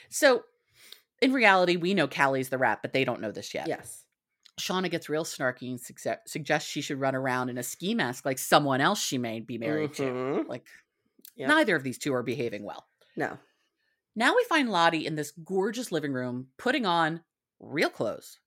[0.09, 0.43] so
[1.21, 3.67] in reality, we know Callie's the rat, but they don't know this yet.
[3.67, 4.05] Yes.
[4.59, 8.25] Shauna gets real snarky and suggest- suggests she should run around in a ski mask
[8.25, 10.03] like someone else she may be married to.
[10.03, 10.47] Mhm.
[10.47, 10.67] Like,
[11.35, 11.47] Yep.
[11.49, 12.87] neither of these two are behaving well.
[13.15, 13.37] No.
[14.15, 17.23] Now we find Lottie in this gorgeous living room putting on
[17.59, 18.39] real clothes,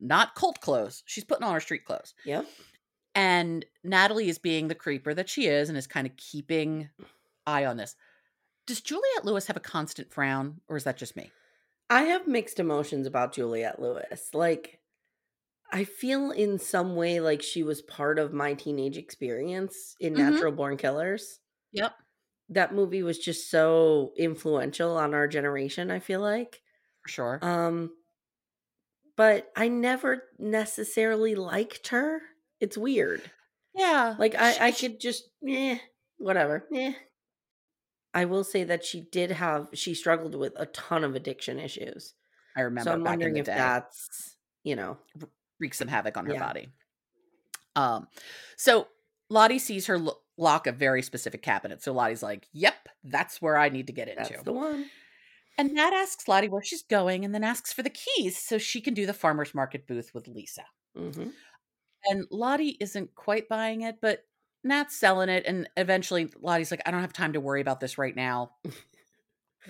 [0.00, 1.02] not cult clothes.
[1.06, 2.14] She's putting on her street clothes.
[2.24, 2.46] Yep.
[3.14, 6.90] And Natalie is being the creeper that she is and is kind of keeping
[7.46, 7.96] eye on this.
[8.66, 11.32] Does Juliette Lewis have a constant frown, or is that just me?
[11.90, 14.32] I have mixed emotions about Juliette Lewis.
[14.34, 14.80] Like,
[15.72, 20.16] I feel in some way like she was part of my teenage experience in Mhm.
[20.16, 21.40] Natural Born Killers.
[21.72, 21.94] Yep.
[22.48, 26.62] That movie was just so influential on our generation, I feel like.
[27.02, 27.42] For sure.
[27.42, 27.96] Um
[29.16, 32.22] but I never necessarily liked her.
[32.60, 33.22] It's weird.
[33.74, 34.14] yeah.
[34.18, 35.78] Like I I could just eh,
[36.18, 36.66] whatever.
[36.74, 36.92] Eh.
[38.12, 42.14] I will say that she did have she struggled with a ton of addiction issues.
[42.56, 43.54] I remember So I'm back in wondering the if day.
[43.54, 44.98] that's, you know,
[45.60, 46.40] wreaks some havoc on her Yeah.
[46.46, 46.72] body.
[47.76, 48.08] Um,
[48.56, 48.88] so
[49.28, 51.82] Lottie sees her lo- lock a very specific cabinet.
[51.82, 54.90] So Lottie's like, "Yep, that's where I need to get into." that's the one.
[55.56, 58.80] And Nat asks Lottie where she's going, and then asks for the keys so she
[58.80, 60.64] can do the farmers market booth with Lisa.
[60.96, 61.30] hmm
[62.08, 64.24] And Lottie isn't quite buying it, but
[64.64, 65.44] Nat's selling it.
[65.46, 68.52] And eventually, Lottie's like, "I don't have time to worry about this right now.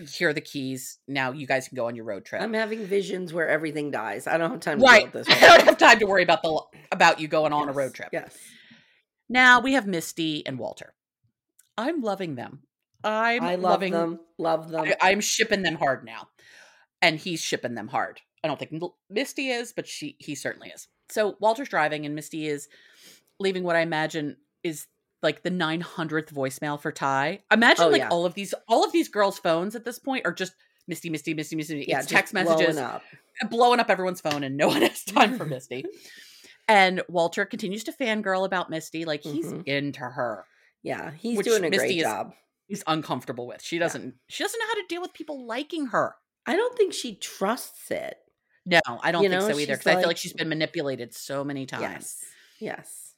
[0.08, 0.98] Here are the keys.
[1.08, 4.26] Now you guys can go on your road trip." I'm having visions where everything dies.
[4.26, 5.12] I don't have time to right.
[5.12, 6.60] deal with I don't have time to worry about the
[6.92, 8.10] about you going on a road trip.
[8.12, 8.36] Yes.
[9.28, 10.94] Now we have Misty and Walter.
[11.78, 12.62] I'm loving them.
[13.02, 14.20] I'm I love loving them.
[14.38, 14.84] Love them.
[14.84, 16.28] I, I'm shipping them hard now,
[17.00, 18.20] and he's shipping them hard.
[18.42, 20.88] I don't think Misty is, but she he certainly is.
[21.10, 22.68] So Walter's driving, and Misty is
[23.38, 24.86] leaving what I imagine is
[25.22, 27.40] like the 900th voicemail for Tai.
[27.52, 28.08] Imagine Oh, like yeah.
[28.08, 30.52] all of these all of these girls' phones at this point are just
[30.88, 31.84] Misty, Misty, Misty, Misty.
[31.88, 33.02] Yeah, text blowing messages up.
[33.50, 35.84] blowing up everyone's phone and no one has time for Misty.
[36.68, 39.66] And Walter continues to fangirl about Misty, like he's Mhm.
[39.66, 40.44] into her.
[40.82, 42.32] Yeah, he's doing a Misty great is- job.
[42.66, 43.62] He's uncomfortable with.
[43.62, 46.14] She doesn't she doesn't know how to deal with people liking her.
[46.46, 48.16] I don't think she trusts it.
[48.66, 49.74] No, I don't You think know, so either.
[49.74, 51.82] Because I feel like- like she's been manipulated so many times.
[51.82, 52.24] Yes.
[52.58, 53.14] Yes.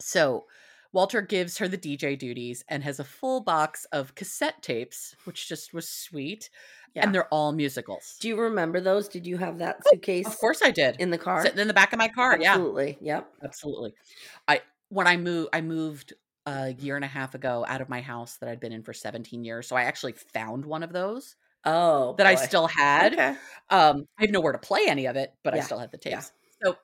[0.00, 0.44] So
[0.92, 5.48] Walter gives her the DJ duties and has a full box of cassette tapes, which
[5.48, 6.50] just was sweet.
[6.94, 7.02] Yeah.
[7.02, 8.16] And they're all musicals.
[8.20, 9.08] Do you remember those?
[9.08, 10.26] Did you have that oh, suitcase?
[10.26, 10.96] Of course I did.
[11.00, 11.42] In the car.
[11.42, 12.38] Sitting in the back of my car.
[12.40, 12.52] Yeah.
[12.52, 12.98] Absolutely.
[13.00, 13.32] Yep.
[13.42, 13.94] absolutely
[14.46, 16.12] i when i moved i moved
[16.46, 18.92] a year and a half ago out of my house that i'd been in for
[18.92, 21.34] 17 years so i actually found one of those
[21.64, 23.36] Oh, that i still had Okay.
[23.70, 26.16] um i have nowhere to play any of it but i still had the yeah.
[26.16, 26.32] tapes.
[26.62, 26.76] So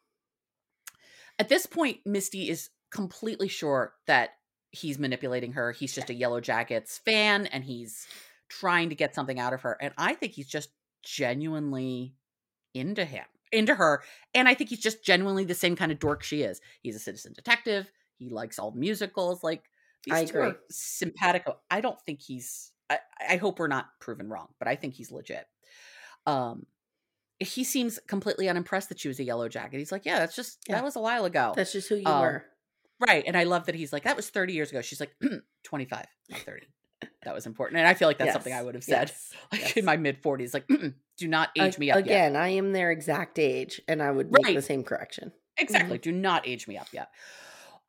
[1.38, 4.30] at this point misty is completely sure that
[4.72, 5.72] he's manipulating her.
[5.72, 8.06] He's just a yellow jackets fan and he's
[8.48, 10.70] trying to get something out of her and i think he's just
[11.04, 12.14] genuinely
[12.74, 14.02] into him into her
[14.34, 16.60] and i think he's just genuinely the same kind of dork she is.
[16.82, 17.90] He's a citizen detective.
[18.18, 19.42] He likes all musicals.
[19.44, 19.64] Like
[20.04, 20.58] these I two are agree.
[20.70, 21.58] simpatico.
[21.70, 22.98] I don't think he's I,
[23.30, 25.46] I hope we're not proven wrong but i think he's legit
[26.26, 26.66] um
[27.38, 30.58] he seems completely unimpressed that she was a yellow jacket he's like yeah that's just
[30.68, 30.74] Yeah.
[30.76, 32.44] that was a while ago That's just who you Um, were.
[33.00, 35.14] right and i love that he's like that was 30 years ago she's like
[35.64, 36.66] 25 not 30
[37.22, 39.60] that was important and i feel like that's something i would have said yes, like
[39.62, 39.76] yes.
[39.78, 40.66] in my mid 40s like
[41.16, 42.02] do not age Ag- me up yet.
[42.06, 45.32] Again, I am their exact age and I would make the same correction.
[45.58, 45.98] Exactly.
[45.98, 47.10] Do not age me up yet.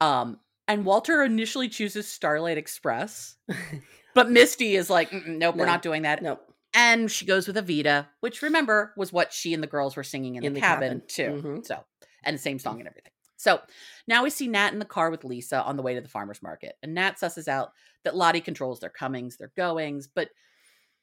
[0.02, 0.38] Um,
[0.74, 3.36] and Walter initially chooses Starlight Express,
[4.16, 6.22] but Misty is like, "Mm-mm, nope, we're not doing that.
[6.22, 6.42] Nope.
[6.74, 10.36] And she goes with Evita, which remember was what she and the girls were singing
[10.36, 11.42] in, In the, the cabin, cabin.
[11.42, 11.48] too.
[11.48, 11.66] Mhm.
[11.66, 11.84] So,
[12.24, 13.12] and the same song and everything.
[13.38, 13.60] So
[14.08, 16.42] now we see Nat in the car with Lisa on the way to the farmer's
[16.44, 16.76] market.
[16.84, 17.72] And Nat susses out
[18.04, 20.30] that Lottie controls their comings, their goings, but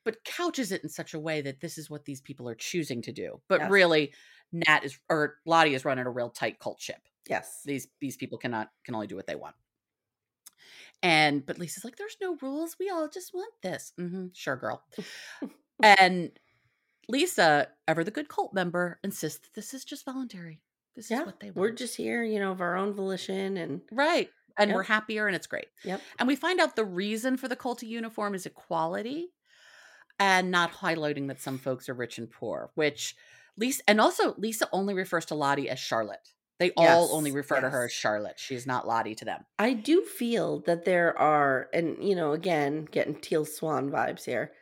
[0.04, 3.02] but couches it in such a way that this is what these people are choosing
[3.02, 3.42] to do.
[3.48, 3.70] But Yes.
[3.70, 4.14] really,
[4.52, 7.00] Nat is or Lottie is running a real tight cult ship.
[7.28, 7.60] Yes.
[7.64, 9.54] these these people cannot can only do what they want.
[11.02, 12.76] And but lisa's like there's no rules.
[12.78, 13.92] We all just want this.
[13.98, 14.82] Hmm sure girl.
[15.80, 16.32] And
[17.08, 20.60] lisa ever the good cult member insists that this is just voluntary.
[20.96, 21.20] This Yeah.
[21.20, 21.56] is what they want.
[21.56, 24.28] We're just here, you know, of our own volition and right.
[24.58, 25.68] And we're happier and it's great.
[25.84, 26.00] Yep.
[26.18, 29.28] and we find out the reason for the culty uniform is equality
[30.18, 33.14] and not highlighting that some folks are rich and poor which
[33.58, 37.60] lisa and also lisa only refers to lottie as charlotte they all Yes, only refer
[37.60, 37.98] to her as yes.
[37.98, 42.32] charlotte she's not lottie to them I do feel that there are, and you know,
[42.32, 44.52] again, getting Teal Swan vibes here,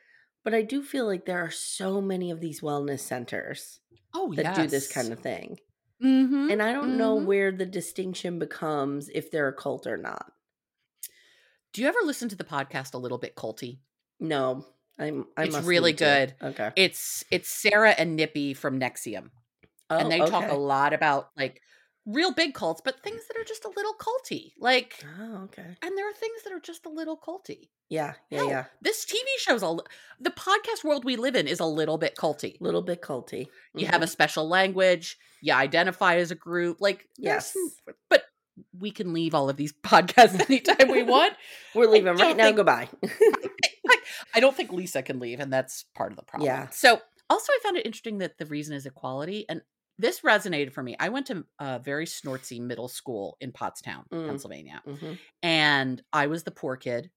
[0.44, 3.80] but I do feel like there are so many of these wellness centers
[4.14, 5.58] Oh, that do this kind of thing.
[6.02, 6.50] Mm-hmm.
[6.50, 7.24] And I don't know mhm.
[7.26, 10.32] where the distinction becomes if they're a cult or not.
[11.72, 13.78] Do you ever listen to the podcast a little bit culty?
[14.20, 14.64] No,
[14.98, 15.26] I'm.
[15.36, 16.34] I It's must really good.
[16.42, 16.70] Okay.
[16.76, 19.30] It's it's Sarah and Nippy from NXIVM,
[19.90, 21.60] Oh, and they talk a lot about like
[22.06, 24.52] real big cults, but things that are just a little culty.
[24.58, 25.76] Like, Oh, okay.
[25.82, 27.68] and there are things that are just a little culty.
[27.88, 28.64] Yeah, yeah, Hell, yeah.
[28.80, 29.76] This TV show's a
[30.20, 32.56] the podcast world we live in is a little bit culty.
[32.60, 33.46] Little bit culty.
[33.74, 34.10] You have a Mhm.
[34.10, 35.18] special language.
[35.40, 36.80] You identify as a group.
[36.80, 37.52] Like, yes.
[37.52, 37.72] some-
[38.10, 38.24] but
[38.76, 41.34] we can leave all of these podcasts anytime we want.
[41.74, 42.44] We're leaving right now.
[42.44, 42.88] think- Goodbye.
[44.34, 46.44] I don't think Lisa can leave, and that's part of the problem.
[46.44, 46.68] Yeah.
[46.70, 47.00] So,
[47.30, 49.62] also, I found it interesting that the reason is equality, and
[49.98, 50.96] this resonated for me.
[51.00, 54.16] I went to a very snortsy middle school in Pottstown, Mm.
[54.24, 57.10] Pennsylvania, Mhm, and I was the poor kid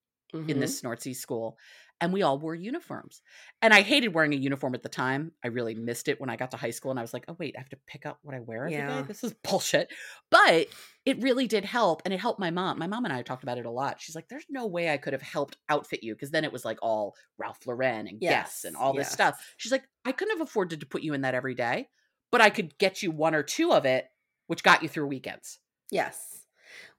[0.48, 0.60] in mhm.
[0.60, 1.58] this snortsy school,
[2.00, 3.22] and we all wore uniforms.
[3.62, 5.32] And I hated wearing a uniform at the time.
[5.44, 7.36] I really missed it when I got to high school, and I was like, "Oh
[7.38, 8.78] wait, I have to pick up what I wear every day.
[8.78, 9.02] Yeah.
[9.02, 9.92] This is bullshit."
[10.30, 10.68] But
[11.04, 12.78] it really did help, and it helped my mom.
[12.78, 14.00] My mom and I talked about it a lot.
[14.00, 16.64] She's like, "There's no way I could have helped outfit you because then it was
[16.64, 19.12] like all Ralph Lauren and Guess and Yes, all this yes.
[19.12, 21.88] stuff." She's like, "I couldn't have afforded to put you in that every day,
[22.32, 24.06] but I could get you one or two of it,
[24.46, 25.58] which got you through weekends."
[25.90, 26.46] Yes.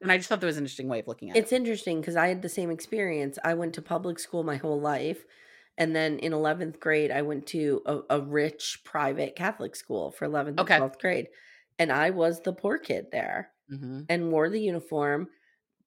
[0.02, 1.52] And I just thought that was an interesting way of looking at It's it.
[1.54, 3.40] It's interesting because I had the same experience.
[3.44, 5.26] I went to public school my whole life.
[5.78, 10.26] And then in 11th grade, I went to a, a rich private Catholic school for
[10.26, 10.62] 11th Okay.
[10.62, 11.30] and 12th grade.
[11.80, 15.30] And I was the poor kid there hmm and wore the uniform.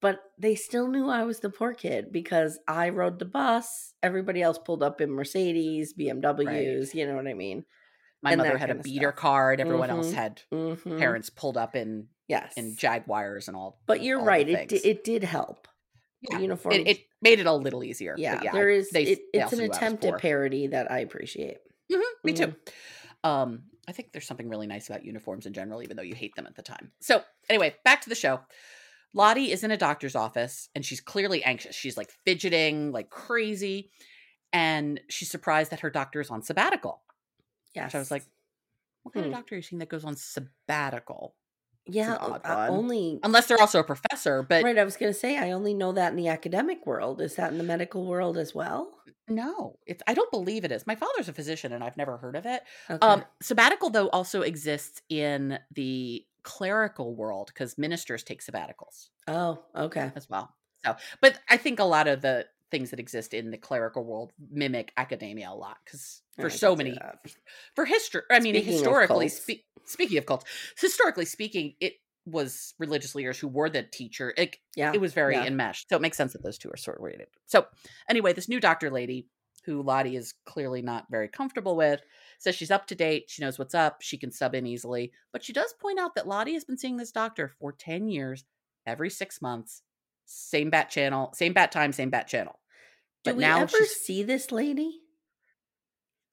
[0.01, 3.93] But they still knew I was the poor kid because I rode the bus.
[4.03, 7.65] Everybody else pulled up in Mercedes, BMWs, you know what I mean?
[8.25, 9.15] My and mother had a beater stuff.
[9.15, 9.61] card.
[9.61, 10.13] Everyone else Mhm.
[10.13, 10.97] had Mhm.
[10.99, 12.53] parents pulled up in Yes.
[12.57, 13.79] in jaguars and all.
[13.85, 14.47] but you're all right.
[14.49, 14.83] It, things.
[14.83, 15.67] it did help.
[16.21, 16.77] Yeah, The uniforms.
[16.79, 18.15] It, it made it a little easier.
[18.17, 18.89] yeah, yeah, there is.
[18.89, 21.57] They, it, they it's an knew I was attempt at parody that I appreciate.
[21.91, 22.51] Mhm, me Mm-hmm.
[22.51, 22.55] too.
[23.23, 26.35] Um, I think there's something really nice about uniforms in general, even though you hate
[26.35, 26.91] them at the time.
[26.99, 28.39] So anyway, back to the show.
[29.13, 31.75] Lottie is in a doctor's office and she's clearly anxious.
[31.75, 33.91] She's like fidgeting like crazy.
[34.53, 37.03] and she's surprised that her doctor is on sabbatical.
[37.75, 37.91] Yes.
[37.91, 38.25] So I was like,
[39.03, 39.31] what kind Hmm.
[39.31, 41.35] of doctor are you seeing that goes on sabbatical?
[41.87, 42.17] yeah,
[42.67, 44.77] only Unless they're also a professor, but right.
[44.77, 47.21] I was going to say I only know that in the academic world.
[47.21, 48.91] Is that in the medical world as well?
[49.27, 50.85] no, it's I don't believe it is.
[50.87, 52.63] My father's a physician and I've never heard of it.
[52.89, 53.05] Okay.
[53.05, 60.11] Um, sabbatical though also exists in the clerical world because ministers take sabbaticals oh, okay.
[60.15, 60.55] as well.
[60.85, 64.31] So, but I think a lot of the things that exist in the clerical world
[64.51, 66.97] mimic academia a lot because for I so many
[67.75, 70.45] for history i mean Speaking historically spe- speaking of cults
[70.79, 71.93] historically speaking it
[72.25, 74.91] was religious leaders who were the teacher it, Yeah.
[74.93, 75.45] it was very yeah.
[75.45, 77.65] enmeshed so it makes sense that those two are sort of related so
[78.09, 79.27] anyway this new doctor lady
[79.65, 82.01] who lottie is clearly not very comfortable with
[82.39, 85.43] says she's up to date she knows what's up she can sub in easily but
[85.43, 88.43] she does point out that lottie has been seeing this doctor for 10 years
[88.87, 89.83] every six months
[90.25, 92.59] same bat channel same bat time same bat channel
[93.23, 95.01] Do but we now ever see this lady?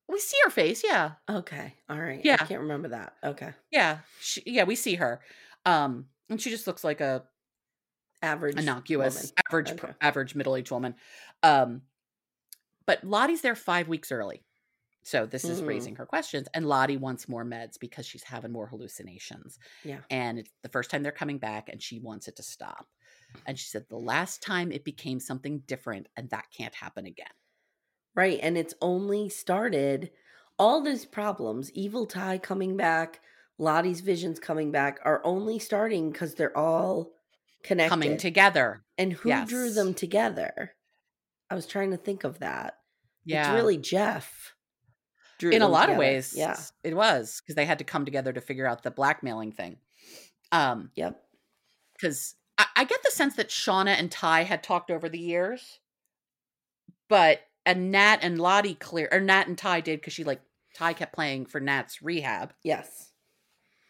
[0.09, 1.75] we see her face yeah Okay.
[1.89, 2.21] All right.
[2.25, 2.37] Yeah.
[2.41, 3.15] I can't remember that.
[3.25, 3.53] Okay.
[3.71, 5.21] Yeah, she, yeah, we see her,
[5.65, 7.25] um, and she just looks like a
[8.21, 8.57] Average.
[8.59, 9.33] innocuous, woman.
[9.49, 9.95] average, pr- Okay.
[10.01, 10.95] average middle aged woman.
[11.43, 11.83] Um,
[12.87, 14.45] but Lottie's there five weeks early,
[15.03, 15.67] so this is Mhm.
[15.69, 16.49] raising her questions.
[16.55, 20.01] And Lottie wants more meds because she's having more hallucinations, Yeah.
[20.11, 22.87] and it's the first time they're coming back, and she wants it to stop.
[23.47, 27.27] And she said the last time it became something different, and that can't happen again.
[28.15, 28.39] Right.
[28.43, 30.11] And it's only started
[30.59, 33.21] all these problems, Evil Ty coming back,
[33.59, 37.13] Lottie's visions coming back, are only starting because they're all
[37.63, 37.91] connected.
[37.91, 40.75] Coming together, and who drew them together?
[41.51, 42.79] I was trying to think of that.
[43.25, 44.55] yeah, It's really Jeff.
[45.39, 46.57] Drew in a lot of ways Yeah.
[46.85, 49.79] it was because they had to come together to figure out the blackmailing thing
[50.53, 51.21] um Yep.
[51.95, 55.79] because I, I get the sense that shauna and ty had talked over the years
[57.09, 60.41] but and nat and lottie clear or nat and ty did because she like
[60.75, 63.11] ty kept playing for nat's rehab Yes.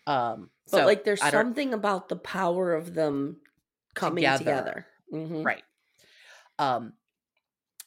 [0.06, 3.36] um But so like there's something about the power of them
[3.94, 4.38] coming Together.
[4.38, 4.86] together.
[5.12, 5.44] Mhm.
[5.44, 5.64] right
[6.58, 6.94] um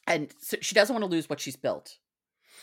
[0.06, 1.98] and so she doesn't want to lose what she's built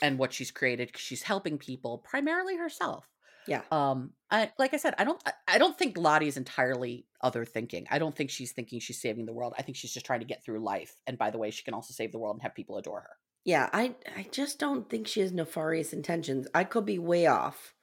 [0.01, 3.05] and what she's created because she's helping people primarily herself
[3.47, 3.61] Yeah.
[3.71, 7.85] um I, like i said i don't I- don't think lottie is entirely other thinking
[7.91, 10.25] i don't think she's thinking she's saving the world i think she's just trying to
[10.25, 12.55] get through life and by the way she can also save the world and have
[12.55, 16.47] people adore her Yeah, I I just don't think she has nefarious intentions.
[16.55, 17.73] I could be way off.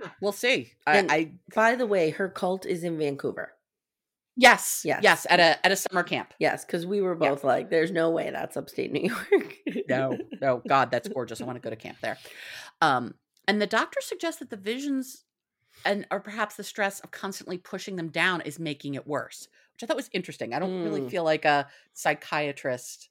[0.00, 3.52] yeah we'll see I, I By the way, her cult is in Vancouver.
[4.36, 5.00] yes Yes.
[5.02, 7.30] yes at a at a summer camp Yes, because we were Yeah.
[7.30, 9.54] both like, "There's no way that's upstate New York."
[9.88, 12.18] no no god that's gorgeous i want to go to camp there
[12.80, 13.14] um
[13.48, 15.24] and the doctor suggests that the visions
[15.84, 19.82] and or perhaps the stress of constantly pushing them down is making it worse which
[19.82, 20.52] i thought was interesting.
[20.54, 21.10] I don't really Mm.
[21.10, 23.10] feel like a psychiatrist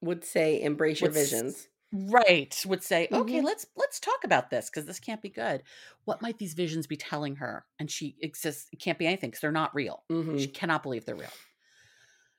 [0.00, 3.44] would say, "Embrace your visions." right would say okay Mhm.
[3.44, 5.62] let's let's talk about this because this can't be good.
[6.04, 7.66] What might these visions be telling her?
[7.80, 10.04] And she exists it can't be anything because they're not real.
[10.08, 11.32] Hmm she cannot believe they're real.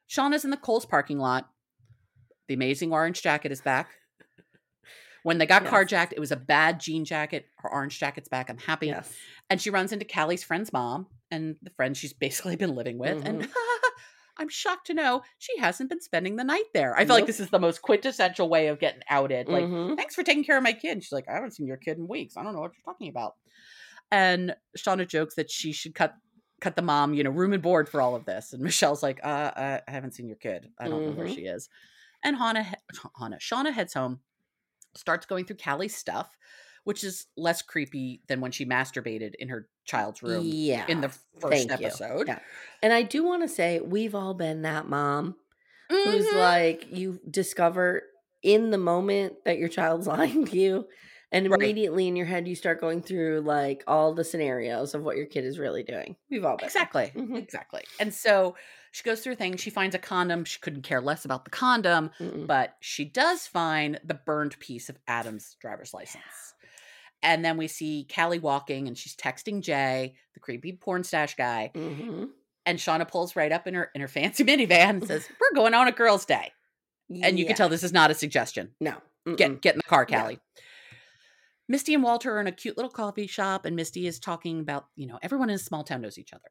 [0.09, 1.49] Shauna is in the Kohl's parking lot.
[2.47, 4.00] The amazing orange jacket is back
[5.23, 5.71] when they got Yes.
[5.73, 9.13] carjacked it was a bad jean jacket her orange jacket's back i'm happy Yes.
[9.49, 13.25] and she runs into Callie's friend's mom and the friend she's basically been living with.
[13.25, 13.47] And
[14.37, 16.95] I'm shocked to know she hasn't been spending the night there.
[16.97, 19.47] I feel like this is the most quintessential way of getting outed.
[19.47, 19.95] Like, Mhm.
[19.95, 20.91] thanks for taking care of my kid.
[20.93, 22.35] And she's like, I haven't seen your kid in weeks.
[22.37, 23.35] I don't know what you're talking about.
[24.11, 26.15] And Shauna jokes that she should cut
[26.59, 28.53] cut the mom, you know, room and board for all of this.
[28.53, 30.67] And Michelle's like, uh, I haven't seen your kid.
[30.79, 31.35] I don't know where Mhm.
[31.35, 31.69] she is.
[32.23, 32.75] And Hannah, he-
[33.19, 34.19] Hannah, Shauna heads home,
[34.95, 36.29] starts going through Callie's stuff,
[36.83, 40.85] which is less creepy than when she masturbated in her child's room Yeah.
[40.87, 42.27] in the first Thank episode.
[42.27, 42.39] Yeah.
[42.83, 45.35] And I do want to say we've all been that mom
[45.89, 46.35] who's Mhm.
[46.35, 48.03] like you discover
[48.41, 50.87] in the moment that your child's lying to you
[51.31, 51.61] and Right.
[51.61, 55.25] immediately in your head you start going through like all the scenarios of what your
[55.27, 56.15] kid is really doing.
[56.29, 56.65] We've all been.
[56.65, 57.11] Exactly.
[57.15, 57.37] Mhm.
[57.37, 57.83] Exactly.
[57.99, 58.55] And so
[58.91, 59.59] she goes through things.
[59.61, 60.43] She finds a condom.
[60.45, 62.45] She couldn't care less about the condom, Mm-mm.
[62.45, 66.23] but she does find the burned piece of Adam's driver's license.
[67.23, 71.71] And then we see Callie walking and she's texting Jay, the creepy porn stash guy.
[71.75, 72.29] Mhm.
[72.65, 75.73] And Shauna pulls right up in her in her fancy minivan and says, We're going
[75.73, 76.51] on a girls' day.
[77.09, 77.49] And you Yeah.
[77.49, 78.71] can tell this is not a suggestion.
[78.79, 78.95] no.
[79.37, 79.61] Get Mm-mm.
[79.61, 80.31] get in the car, Yeah.
[81.71, 84.87] Misty and Walter are in a cute little coffee shop, and Misty is talking about,
[84.95, 86.49] you know, everyone in a small town knows each other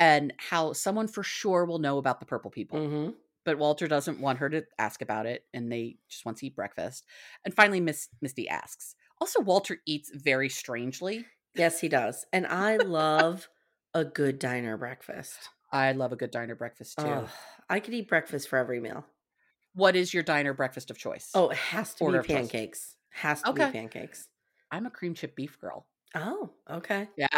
[0.00, 2.78] and how someone for sure will know about the purple people.
[2.78, 3.16] Mhm.
[3.44, 6.56] But Walter doesn't want her to ask about it, and they just want to eat
[6.56, 7.06] breakfast.
[7.44, 8.94] And finally, Miss Misty asks.
[9.20, 11.26] Also, Walter eats very strangely.
[11.54, 12.26] Yes, he does.
[12.32, 13.48] And I love
[13.94, 15.48] a good diner breakfast.
[15.72, 17.24] I love a good diner breakfast too.
[17.24, 17.30] Oh,
[17.68, 19.04] I could eat breakfast for every meal.
[19.74, 21.32] what is your diner breakfast of choice?
[21.34, 22.96] Oh, it has to Order be pancakes.
[23.10, 23.66] Has to Okay.
[23.66, 24.28] be pancakes.
[24.70, 25.86] I'm a cream chip beef girl.
[26.14, 27.08] Oh, okay.
[27.16, 27.28] Yeah.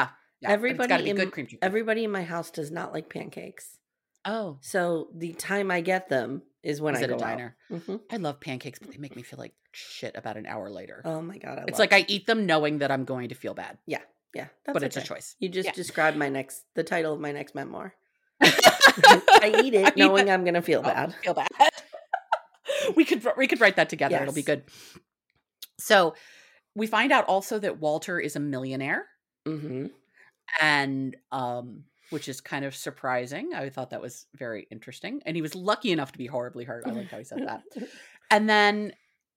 [0.40, 0.50] yeah.
[0.50, 1.60] everybody it's got to be in good cream chip.
[1.60, 1.66] beef.
[1.66, 3.78] everybody in my house does not like pancakes.
[4.24, 7.20] oh, So the time I get them is when Is I a go out.
[7.20, 7.56] diner.
[7.70, 8.00] Mhm.
[8.10, 11.02] I love pancakes, but they make me feel like shit about an hour later.
[11.04, 13.54] Oh my god, I it's like I eat them knowing that I'm going to feel
[13.54, 14.02] bad, yeah,
[14.34, 14.46] yeah.
[14.64, 15.34] That's but it's a choice.
[15.40, 15.72] You just Yeah.
[15.72, 17.94] described my next the title of my next memoir.
[18.42, 21.14] I eat it I knowing I'm gonna feel Oh, bad.
[21.22, 21.48] feel bad.
[22.96, 24.20] we could we could write that together.
[24.22, 24.64] It'll be good.
[25.78, 26.14] So
[26.74, 29.06] we find out also that Walter is a millionaire,
[29.46, 29.86] hmm
[30.60, 33.54] and um, which is kind of surprising.
[33.54, 36.84] I thought that was very interesting, and he was lucky enough to be horribly hurt.
[36.86, 37.62] I like how he said that.
[38.30, 38.92] And then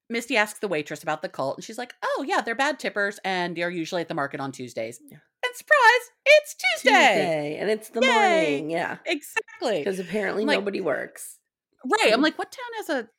[0.10, 3.20] Misty asks the waitress about the cult, and she's like, "Oh yeah, they're bad tippers,
[3.26, 5.18] and they're usually at the market on Tuesdays." Yeah.
[5.46, 6.90] And surprise, it's Tuesday.
[6.92, 8.08] Tuesday, and it's the Yay!
[8.10, 8.70] morning.
[8.72, 9.80] Yeah, Exactly.
[9.80, 11.38] because apparently I'm like- nobody works
[11.84, 12.12] Right.
[12.14, 13.10] I'm like, what town has a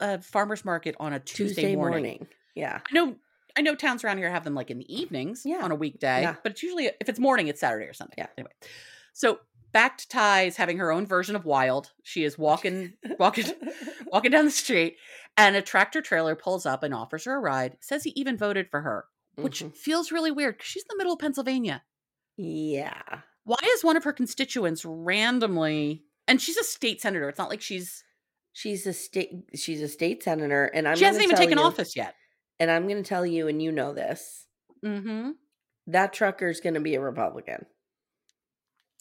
[0.00, 2.02] a farmer's market on a Tuesday, Tuesday morning?
[2.04, 2.26] morning.
[2.54, 3.16] Yeah, I know
[3.56, 5.62] I know towns around here have them like in the evenings Yeah.
[5.62, 6.36] on a weekday, Yeah.
[6.42, 8.14] but it's usually if it's morning, it's Saturday or Sunday.
[8.18, 8.26] Yeah.
[8.38, 8.52] Anyway.
[9.12, 9.40] So
[9.72, 11.92] back to Ty is having her own version of wild.
[12.02, 13.44] She is walking walking
[14.06, 14.96] walking down the street
[15.36, 17.76] and a tractor trailer pulls up and offers her a ride.
[17.80, 19.04] Says he even voted for her,
[19.36, 19.76] which Mhm.
[19.76, 21.82] feels really weird because she's in the middle of Pennsylvania.
[22.36, 23.20] yeah.
[23.44, 27.28] Why is one of her constituents randomly and she's a state senator.
[27.28, 28.04] It's not like she's
[28.54, 29.30] She's a state.
[29.54, 30.94] She's a state senator, and I'm.
[30.94, 32.14] she hasn't even taken you- office yet.
[32.62, 34.46] And I'm going to tell you, and you know this.
[34.84, 35.30] Mm-hmm.
[35.88, 37.66] That trucker's going to be a Republican.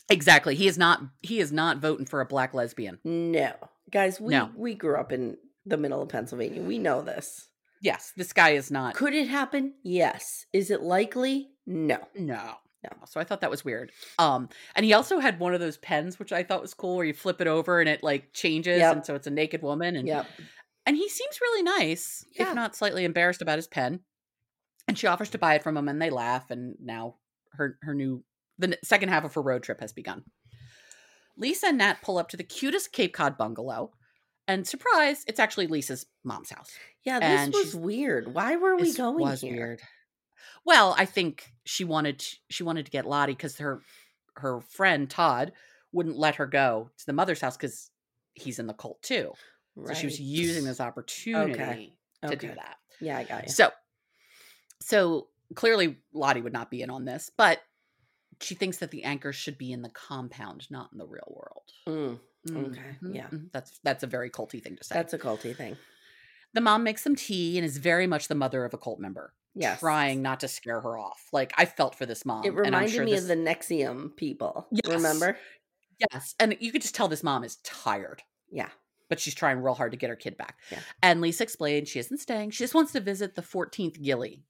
[0.09, 0.55] Exactly.
[0.55, 2.97] He is not he is not voting for a black lesbian.
[3.03, 3.53] No,
[3.91, 4.49] guys, we No.
[4.57, 6.63] we grew up in the middle of Pennsylvania.
[6.63, 7.47] We know this.
[7.83, 8.95] Yes, this guy is not.
[8.95, 9.75] Could it happen?
[9.83, 10.47] Yes.
[10.53, 11.49] Is it likely?
[11.67, 11.99] No.
[12.15, 12.55] No.
[12.83, 12.89] No.
[13.05, 13.91] So I thought that was weird.
[14.17, 17.05] Um, and he also had one of those pens, which I thought was cool, where
[17.05, 18.95] you flip it over and it like changes, Yep.
[18.95, 19.95] and so it's a naked woman.
[19.95, 20.25] And Yep.
[20.85, 22.49] And he seems really nice, Yeah.
[22.49, 24.01] if not slightly embarrassed about his pen.
[24.87, 26.49] And she offers to buy it from him, and they laugh.
[26.51, 27.15] And now
[27.53, 28.23] her her new
[28.57, 30.23] the second half of her road trip has begun.
[31.37, 33.91] Lisa and Nat pull up to the cutest Cape Cod bungalow,
[34.47, 36.71] and surprise, it's actually Lisa's mom's house.
[37.03, 38.33] Yeah, this And was weird.
[38.33, 39.53] Why were we This going was here?
[39.55, 39.81] weird.
[40.65, 43.81] Well, I think she wanted to, she wanted to get Lottie because her
[44.35, 45.53] her friend Todd
[45.91, 47.89] wouldn't let her go to the mother's house because
[48.33, 49.33] he's in the cult too.
[49.87, 51.95] So she was using this opportunity
[52.27, 52.77] to do that.
[52.99, 53.49] Yeah, I got you.
[53.49, 53.71] So,
[54.79, 57.59] so clearly Lottie would not be in on this, but
[58.41, 61.71] she thinks that the anchor should be in the compound, not in the real world.
[61.87, 62.19] Mm,
[62.49, 63.27] Okay, Mhm, yeah.
[63.27, 63.51] mhm.
[63.51, 64.95] that's that's a very culty thing to say.
[64.95, 65.77] that's a culty thing.
[66.53, 69.33] the mom makes some tea and is very much the mother of a cult member.
[69.53, 69.79] Yes.
[69.81, 71.27] trying not to scare her off.
[71.33, 72.43] Like I felt for this mom.
[72.45, 74.67] It and I'm reminded sure me this- of the NXIVM people.
[74.71, 74.87] Yes.
[74.95, 75.37] Remember?
[76.11, 78.69] yes, and you could just tell this mom is tired, Yeah.
[79.11, 80.57] But she's trying real hard to get her kid back.
[80.71, 80.79] Yeah.
[81.03, 82.51] And Lisa explained she isn't staying.
[82.51, 84.45] She just wants to visit the 14th Gilly.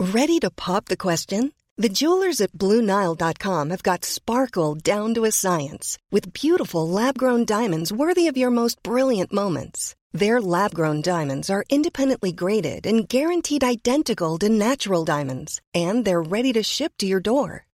[0.00, 1.52] Ready to pop the question?
[1.76, 7.44] The jewelers at BlueNile.com have got sparkle down to a science with beautiful lab grown
[7.44, 9.94] diamonds worthy of your most brilliant moments.
[10.12, 16.22] Their lab grown diamonds are independently graded and guaranteed identical to natural diamonds, and they're
[16.36, 17.67] ready to ship to your door.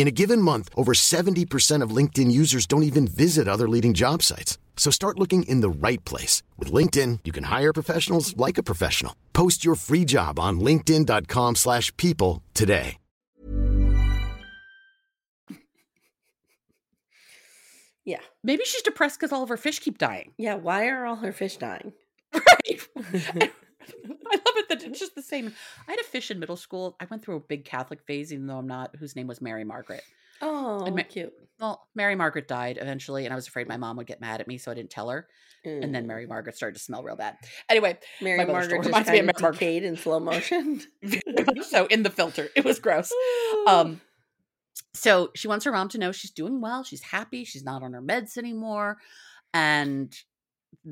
[0.00, 4.22] In a given month, over 70% of LinkedIn users don't even visit other leading job
[4.22, 4.56] sites.
[4.74, 6.42] So start looking in the right place.
[6.56, 9.14] With LinkedIn, you can hire professionals like a professional.
[9.34, 12.96] Post your free job on linkedin.com/people slash people today.
[18.06, 18.22] Yeah.
[18.42, 20.32] Maybe she's depressed because all of her fish keep dying.
[20.38, 20.54] Yeah.
[20.54, 21.92] Why are all her fish dying?
[22.32, 23.52] Right.
[24.04, 25.52] I love it that it's just the same.
[25.88, 26.96] I had a fish in middle school.
[27.00, 29.64] I went through a big Catholic phase, even though I'm not, whose name was Mary
[29.64, 30.02] Margaret.
[30.42, 31.32] Oh, ma- cute.
[31.58, 34.48] Well, Mary Margaret died eventually, and I was afraid my mom would get mad at
[34.48, 35.26] me, so I didn't tell her.
[35.62, 36.08] And then Mm.
[36.08, 37.36] Mary Margaret started to smell real bad.
[37.68, 40.80] Anyway, Mary Margaret just reminds me of kind of Mary decayed in slow motion.
[41.68, 42.48] so in the filter.
[42.56, 43.12] It was gross.
[43.66, 44.00] Um,
[44.94, 47.92] so she wants her mom to know she's doing well, she's happy, she's not on
[47.92, 48.96] her meds anymore,
[49.52, 50.16] and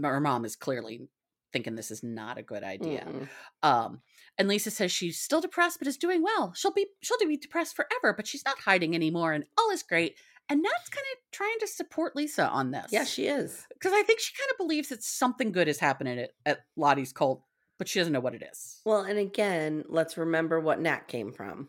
[0.02, 1.08] her mom is clearly
[1.52, 3.06] thinking this is not a good idea.
[3.06, 3.28] Mm-mm.
[3.62, 4.00] Um,
[4.36, 6.52] and Lisa says she's still depressed, but is doing well.
[6.54, 10.16] She'll be she'll be depressed forever, but she's not hiding anymore, and all is great.
[10.50, 12.86] And Nat's kind of trying to support Lisa on this.
[12.90, 13.66] Yeah, she is.
[13.68, 17.12] Because I think she kind of believes that something good is happening at, at Lottie's
[17.12, 17.42] cult,
[17.78, 18.80] but she doesn't know what it is.
[18.86, 21.68] Well, and again, let's remember what Nat came from.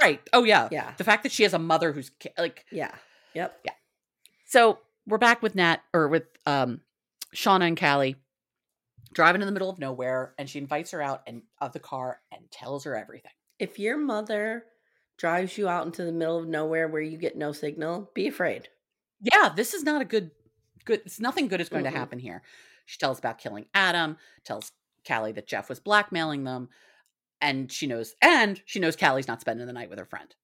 [0.00, 0.20] Right.
[0.32, 0.68] Oh, yeah.
[0.72, 0.92] Yeah.
[0.96, 2.92] The fact that she has a mother who's like, Yeah.
[3.34, 3.60] Yep.
[3.64, 3.72] Yeah.
[4.46, 6.80] So we're back with Nat or with um
[7.34, 8.16] Shauna and Callie
[9.14, 12.20] driving in the middle of nowhere, and she invites her out and of the car
[12.32, 13.32] and tells her everything.
[13.58, 14.64] If your mother
[15.16, 18.68] drives you out into the middle of nowhere where you get no signal, be afraid.
[19.20, 20.32] Yeah, this is not a good
[20.84, 21.92] good it's nothing good is going Mm-mm.
[21.92, 22.42] to happen here.
[22.86, 24.70] She tells about killing Adam, tells
[25.06, 26.68] Callie that Jeff was blackmailing them,
[27.40, 30.34] and she knows and she knows Callie's not spending the night with her friend.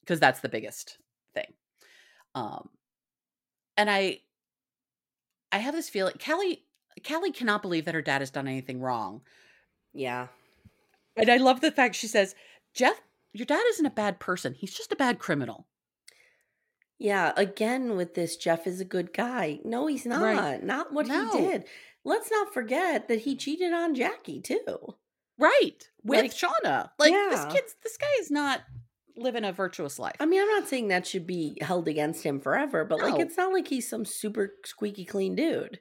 [0.00, 0.98] Because that's the biggest
[1.34, 1.52] thing.
[2.34, 2.70] Um
[3.76, 4.20] and I
[5.52, 6.64] I have this feeling Callie
[7.06, 9.22] Callie cannot believe that her dad has done anything wrong.
[9.92, 10.28] Yeah.
[11.16, 12.34] And I love the fact she says,
[12.74, 13.00] Jeff,
[13.32, 14.54] your dad isn't a bad person.
[14.54, 15.66] He's just a bad criminal.
[16.98, 17.32] Yeah.
[17.36, 19.60] Again, with this, Jeff is a good guy.
[19.64, 20.22] No, he's not.
[20.22, 20.62] Right.
[20.62, 21.30] Not what No.
[21.32, 21.64] he did.
[22.04, 24.94] Let's not forget that he cheated on Jackie, too.
[25.38, 25.88] Right.
[26.02, 26.90] With Like, Shauna.
[26.98, 27.28] Like yeah.
[27.30, 28.60] this kid's this guy is not
[29.16, 30.16] living a virtuous life.
[30.20, 33.36] I mean, I'm not saying that should be held against him forever, but like, it's
[33.36, 35.80] not like he's some super squeaky clean dude.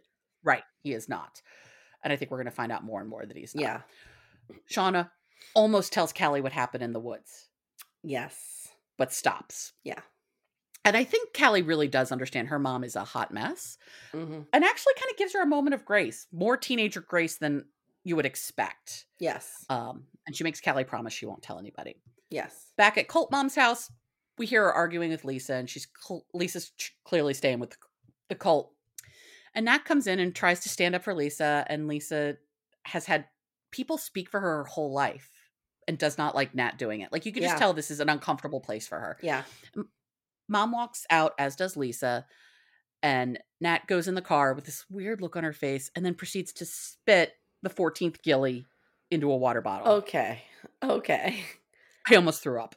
[0.84, 1.42] He is not.
[2.04, 3.62] And I think we're gonna find out more and more that he's not.
[3.62, 3.82] Yeah.
[4.70, 5.10] Shauna
[5.56, 7.48] almost tells Callie what happened in the woods,
[8.04, 8.68] Yes.
[8.98, 9.74] but stops.
[9.84, 10.02] Yeah.
[10.86, 13.78] And I think Callie really does understand her mom is a hot mess
[14.12, 17.66] hmm and actually kind of gives her a moment of grace, more teenager grace than
[18.04, 19.06] you would expect.
[19.20, 19.64] Yes.
[19.70, 22.02] Um, and she makes Callie promise she won't tell anybody.
[22.30, 22.74] Yes.
[22.78, 23.90] Back at Colt Mom's house,
[24.38, 27.78] we hear her arguing with Lisa, and she's cl- Lisa's ch- clearly staying with the,
[28.30, 28.72] the cult.
[29.56, 32.38] And Nat comes in and tries to stand up for Lisa, and Lisa
[32.86, 33.26] has had
[33.72, 35.30] people speak for her her whole life
[35.88, 37.12] and does not like Nat doing it.
[37.12, 37.50] Like you can Yeah.
[37.50, 39.18] just tell this is an uncomfortable place for her.
[39.22, 39.44] Yeah.
[40.48, 42.26] Mom walks out, as does Lisa,
[43.02, 46.16] and Nat goes in the car with this weird look on her face and then
[46.16, 48.66] proceeds to spit the 14th gilly
[49.12, 49.88] into a water bottle.
[49.96, 50.42] Okay.
[50.82, 51.44] Okay.
[52.10, 52.76] I almost threw up.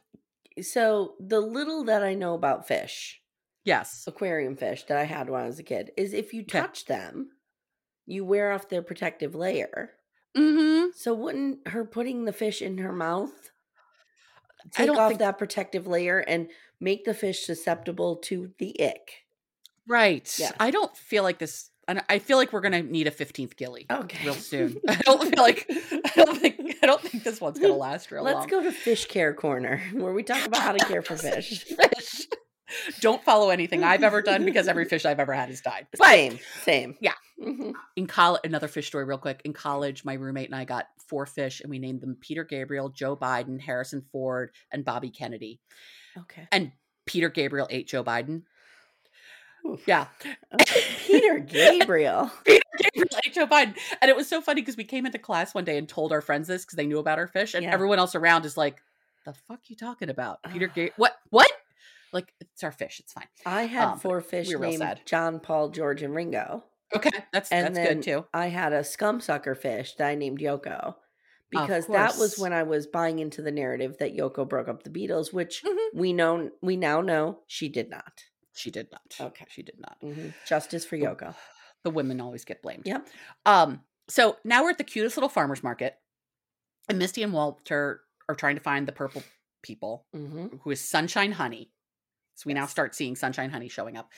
[0.61, 3.21] So, the little that I know about fish,
[3.67, 4.05] Yes.
[4.07, 6.59] aquarium fish that I had when I was a kid, is if you Okay.
[6.61, 7.31] touch them,
[8.05, 9.91] you wear off their protective layer.
[10.35, 10.91] Mm-hmm.
[10.95, 13.51] So, wouldn't her putting the fish in her mouth
[14.71, 16.49] take off think- that protective layer and
[16.79, 19.25] make the fish susceptible to the ick?
[19.87, 20.33] Right.
[20.37, 20.51] Yeah.
[20.59, 21.69] I don't feel like this.
[22.09, 24.25] I feel like we're gonna need a fifteenth gilly Okay.
[24.25, 24.77] real soon.
[24.89, 28.23] I don't feel like I don't think I don't think this one's gonna last real
[28.25, 28.33] long.
[28.33, 31.63] Let's go to Fish Care Corner, where we talk about how to care for fish.
[31.63, 32.27] fish.
[33.01, 35.87] Don't follow anything I've ever done because every fish I've ever had has died.
[35.95, 36.97] Same, same.
[37.01, 37.13] Yeah.
[37.41, 37.73] Mhm.
[37.95, 39.41] In college, another fish story, real quick.
[39.45, 42.89] In college, my roommate and I got four fish, and we named them Peter Gabriel,
[42.89, 45.59] Joe Biden, Harrison Ford, and Bobby Kennedy.
[46.17, 46.47] Okay.
[46.51, 46.71] And
[47.05, 48.43] Peter Gabriel ate Joe Biden.
[49.65, 49.87] Oof.
[49.87, 50.07] Yeah.
[51.05, 52.31] Peter Gabriel.
[52.45, 53.77] Peter Gabriel ate Joe Biden.
[54.01, 56.21] And it was so funny because we came into class one day and told our
[56.21, 57.73] friends this because they knew about our fish, and Yeah.
[57.73, 58.81] everyone else around is like,
[59.25, 60.93] "The fuck you talking about, Peter Gabriel?
[60.97, 61.17] What?
[61.29, 61.51] What?
[62.13, 62.99] Like it's our fish.
[62.99, 63.27] It's fine.
[63.45, 65.01] I had Um, four fish we named sad.
[65.05, 66.63] John, Paul, George, and Ringo.
[66.95, 68.25] Okay, that's And that's then good too.
[68.33, 70.95] I had a scum sucker fish that I named Yoko.
[71.49, 74.89] Because that was when I was buying into the narrative that Yoko broke up the
[74.89, 75.93] Beatles, which Mhm.
[75.93, 78.23] we know we now know she did not.
[78.53, 79.15] She did not.
[79.19, 79.45] Okay.
[79.49, 79.99] she did not.
[80.01, 80.33] Mhm.
[80.45, 81.35] Justice for Yoko.
[81.83, 82.85] The women always get blamed.
[82.85, 83.07] Yep.
[83.45, 83.83] Um.
[84.09, 85.97] So now we're at the cutest little farmers market,
[86.89, 89.23] and Misty and Walter are trying to find the purple
[89.61, 91.71] people hmm who is Sunshine Honey.
[92.37, 94.11] So we now start seeing Sunshine Honey showing up.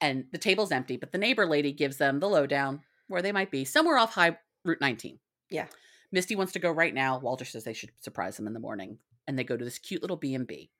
[0.00, 3.50] And the table's empty, but the neighbor lady gives them the lowdown where they might
[3.50, 5.18] be, somewhere off High Route 19.
[5.50, 5.66] Yeah.
[6.12, 7.18] Misty wants to go right now.
[7.18, 8.98] Walter says they should surprise them in the morning.
[9.26, 10.70] And they go to this cute little B&B.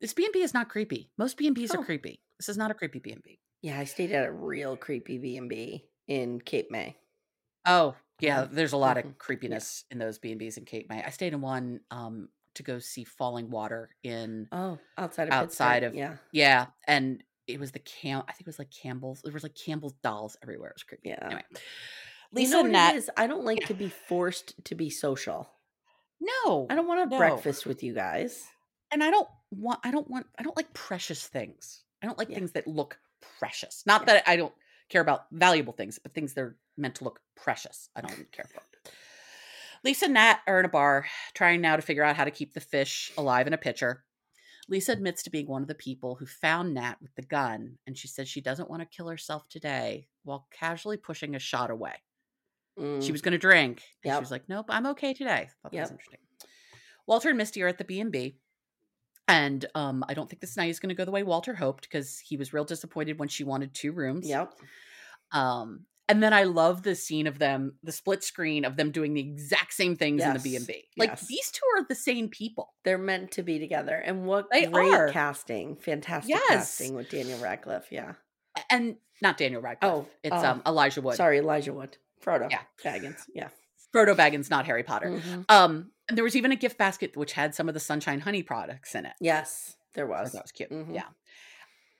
[0.00, 1.10] This B&B is not creepy.
[1.18, 1.80] Most B&Bs Oh.
[1.80, 2.22] are creepy.
[2.38, 3.38] This is not a creepy B&B.
[3.60, 6.96] Yeah, I stayed at a real creepy B and B in Cape May.
[7.66, 11.02] Oh, yeah, there's a lot of creepiness in those B&Bs in Cape May.
[11.02, 15.92] I stayed in one um to go see Fallingwater in Oh, outside of Outside Pittsburgh.
[15.92, 18.22] of- yeah, Yeah, and it was the Cam.
[18.28, 19.20] I think it was like Campbell's.
[19.22, 20.70] There was like Campbell's dolls everywhere.
[20.70, 21.08] It was creepy.
[21.10, 21.18] Yeah.
[21.24, 21.58] Anyway, you
[22.32, 22.94] Lisa know what Nat.
[22.94, 23.10] is?
[23.16, 25.48] I don't like to be forced to be social.
[26.20, 27.18] No, I don't want to no.
[27.18, 28.44] breakfast with you guys.
[28.92, 29.80] and I don't want.
[29.84, 30.26] I don't want.
[30.38, 31.82] I don't like precious things.
[32.02, 32.36] I don't like Yeah.
[32.36, 32.98] things that look
[33.38, 33.82] precious.
[33.86, 34.14] Not Yeah.
[34.14, 34.54] that I don't
[34.88, 37.88] care about valuable things, but things that are meant to look precious.
[37.96, 38.60] I don't care for.
[39.82, 42.52] Lisa and Nat are in a bar trying now to figure out how to keep
[42.52, 44.04] the fish alive in a pitcher.
[44.68, 47.96] Lisa admits to being one of the people who found Nat with the gun, and
[47.98, 51.94] she says she doesn't want to kill herself today while casually pushing a shot away.
[52.78, 53.82] She Mm, was going to drink.
[54.04, 54.16] And Yep.
[54.16, 56.20] She was like, "Nope, I'm okay today." Thought that was interesting.
[57.06, 58.38] Walter and Misty are at the B and B,
[59.26, 61.82] And um, I don't think this night is going to go the way Walter hoped
[61.82, 64.28] because he was real disappointed when she wanted two rooms.
[64.28, 64.54] Yep.
[65.32, 69.14] Um, and then I love the scene of them, the split screen of them doing
[69.14, 70.88] the exact same things in the B and B.
[70.96, 71.26] Like yes.
[71.28, 72.74] these two are the same people.
[72.84, 73.94] They're meant to be together.
[73.94, 75.08] And what They great are.
[75.10, 75.76] casting.
[75.76, 76.48] Fantastic Yes.
[76.48, 77.92] casting with Daniel Radcliffe.
[77.92, 78.14] Yeah.
[78.68, 79.92] And not Daniel Radcliffe.
[79.92, 81.14] Oh, it's oh, um Elijah Wood.
[81.14, 81.96] Sorry, Elijah Wood.
[82.24, 82.50] Frodo.
[82.50, 82.62] Yeah.
[82.84, 83.22] Baggins.
[83.32, 83.48] Yeah.
[83.94, 85.10] Frodo Baggins, not Harry Potter.
[85.10, 85.44] Mhm.
[85.48, 88.42] Um, and there was even a gift basket which had some of the Sunshine Honey
[88.42, 89.12] products in it.
[89.20, 90.32] Yes, there was.
[90.32, 90.70] that was cute.
[90.70, 90.92] Mhm.
[90.94, 91.06] Yeah.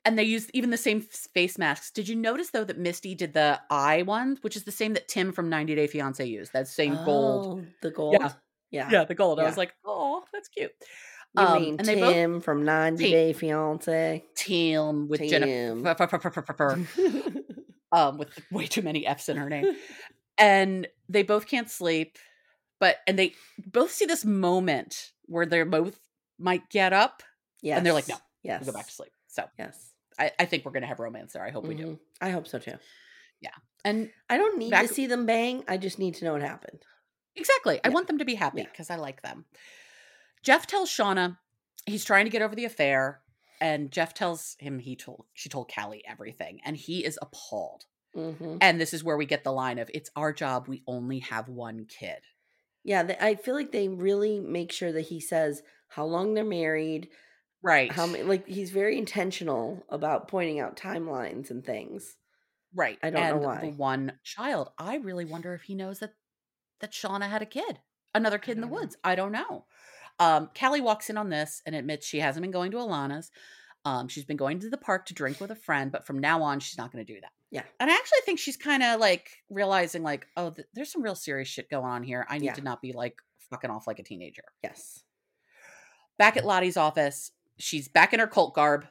[0.04, 1.90] And they used even the same face masks.
[1.90, 5.08] Did you notice though that Misty did the eye one, which is the same that
[5.08, 6.52] Tim from 90 Day Fiance used?
[6.54, 7.60] That same gold.
[7.60, 8.16] Oh, The gold.
[8.18, 8.32] Yeah.
[8.70, 8.88] Yeah.
[8.90, 9.38] Yeah, the gold.
[9.40, 10.70] I was like, oh, that's cute.
[11.36, 13.12] You Um, mean and they both- Tim from 90 Tim.
[13.12, 14.24] Day Fiance?
[14.34, 15.28] Tim with Tim.
[15.84, 16.78] Jennifer,
[17.92, 19.76] um, with way too many F's in her name.
[20.38, 22.16] and they both can't sleep,
[22.78, 23.34] but and they
[23.66, 25.98] both see this moment where they're both
[26.38, 27.22] might get up
[27.60, 27.76] yes.
[27.76, 28.62] and they're like, no, Yes.
[28.64, 29.12] we'll go back to sleep.
[29.28, 29.89] So Yes.
[30.20, 31.44] I, I think we're gonna have romance there.
[31.44, 31.86] I hope we do.
[31.86, 31.98] Mhm.
[32.20, 32.74] I hope so too.
[33.40, 33.50] Yeah,
[33.84, 35.64] and I don't need Back- to see them bang.
[35.66, 36.82] I just need to know what happened.
[37.34, 38.68] exactly, I want them to be happy Yeah.
[38.70, 39.46] because I like them.
[40.42, 41.38] Jeff tells Shauna
[41.86, 43.22] he's trying to get over the affair,
[43.60, 47.84] and Jeff tells him he told she told Callie everything, and he is appalled.
[48.14, 50.68] hmm And this is where we get the line of "It's our job.
[50.68, 52.20] We only have one kid."
[52.82, 57.08] Yeah, I feel like they really make sure that he says how long they're married,
[57.62, 57.92] Right.
[57.92, 58.22] how many.
[58.24, 62.16] Like he's very intentional about pointing out timelines and things.
[62.74, 62.98] Right.
[63.02, 63.60] I don't know and why.
[63.60, 64.70] The one child.
[64.78, 66.14] I really wonder if he knows that
[66.80, 67.78] that Shauna had a kid,
[68.14, 68.72] another kid in the know.
[68.74, 68.96] woods.
[69.04, 69.66] I don't know.
[70.18, 73.30] Um, Callie walks in on this and admits she hasn't been going to Alana's.
[73.84, 76.42] Um, she's been going to the park to drink with a friend, but from now
[76.42, 77.30] on, she's not going to do that.
[77.50, 77.62] Yeah.
[77.80, 81.14] And I actually think she's kind of like realizing, like, oh, th- there's some real
[81.14, 82.26] serious shit going on here.
[82.28, 82.54] I need Yeah.
[82.54, 83.16] to not be like
[83.50, 84.44] fucking off like a teenager.
[84.62, 85.02] Yes.
[86.18, 88.86] Back at Lottie's office, she's back in her cult garb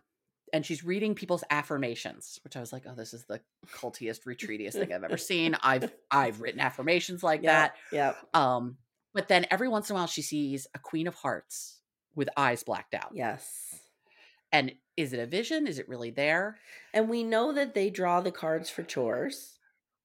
[0.53, 3.39] and she's reading people's affirmations, which I was like, oh, this is the
[3.73, 5.55] cultiest, retreatiest thing I've ever seen.
[5.61, 7.51] I've I've written affirmations like Yeah.
[7.69, 7.75] that.
[7.91, 8.17] Yep.
[8.35, 8.77] Um,
[9.13, 11.79] but then every once in a while she sees a queen of hearts
[12.15, 13.11] with eyes blacked out.
[13.13, 13.75] Yes.
[14.51, 15.67] And is it a vision?
[15.67, 16.57] Is it really there?
[16.93, 19.57] And we know that they draw the cards for chores.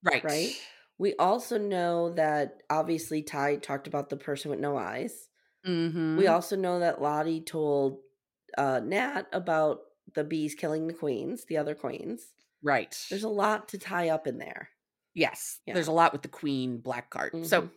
[0.03, 0.23] Right.
[0.23, 0.53] Right.
[0.99, 5.29] We also know that obviously Ty talked about the person with no eyes.
[5.67, 6.19] Mm-hmm.
[6.19, 7.99] We also know that Lottie told
[8.59, 9.81] uh, Nat about
[10.15, 12.33] the bees killing the queens, the other queens.
[12.63, 12.97] right.
[13.11, 14.69] There's a lot to tie up in there.
[15.15, 15.61] yes.
[15.67, 15.75] Yeah.
[15.75, 17.47] There's a lot with the queen black card.
[17.47, 17.71] So Mhm.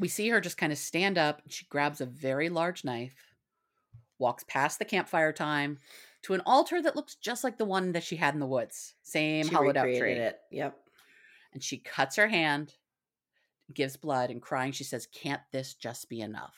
[0.00, 3.34] we see her just kind of stand up and she grabs a very large knife,
[4.18, 5.78] walks past the campfire time
[6.22, 8.94] to an altar that looks just like the one that she had in the woods.
[9.02, 10.12] Same She hollowed out tree.
[10.12, 10.40] it.
[10.50, 10.78] Yep.
[11.54, 12.74] And she cuts her hand,
[13.72, 16.54] gives blood, and crying, she says, Can't this just be enough?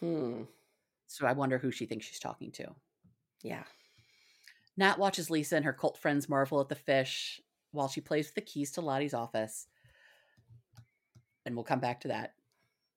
[0.00, 0.42] Hmm.
[1.14, 2.74] So I wonder who she thinks she's talking to.
[3.40, 3.62] Yeah.
[4.76, 7.40] Nat watches Lisa and her cult friends marvel at the fish
[7.70, 9.68] while she plays with the keys to Lottie's office.
[11.46, 12.34] And we'll come back to that.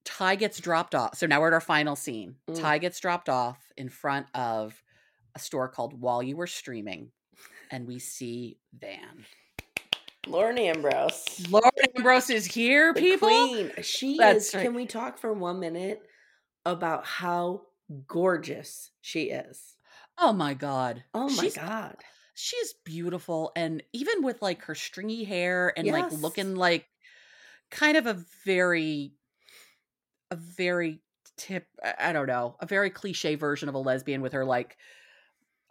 [0.04, 1.16] Ty gets dropped off.
[1.16, 2.38] So now we're at our final scene.
[2.50, 2.60] Mm.
[2.60, 4.82] Ty gets dropped off in front of
[5.36, 7.12] a store called While You Were Streaming.
[7.70, 9.26] And we see Van.
[10.26, 11.46] Lauren Ambrose.
[11.52, 13.28] Lauren Ambrose is here, The people.
[13.28, 13.72] queen.
[13.84, 14.56] She That's is.
[14.56, 14.64] right.
[14.64, 16.02] Can we talk for one minute
[16.66, 17.62] about how
[18.08, 19.76] gorgeous she is?
[20.18, 21.04] Oh my God.
[21.14, 21.96] Oh my She's- god.
[22.40, 23.52] She's beautiful.
[23.56, 26.88] And even with like her stringy hair and like looking like
[27.72, 29.14] kind of a very,
[30.30, 31.02] a very
[31.38, 34.78] tip, I I don't know, a very cliche version of a lesbian with her like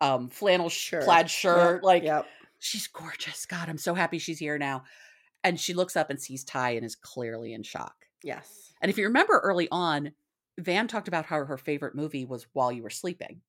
[0.00, 1.76] um flannel shirt, plaid shirt.
[1.76, 2.26] Yep, Like yep.
[2.58, 3.46] she's gorgeous.
[3.46, 4.82] God, I'm so happy she's here now.
[5.44, 7.94] And she looks up and sees Ty and is clearly in shock.
[8.24, 8.72] Yes.
[8.82, 10.10] And if you remember early on,
[10.58, 13.42] Van talked about how her favorite movie was While You Were Sleeping.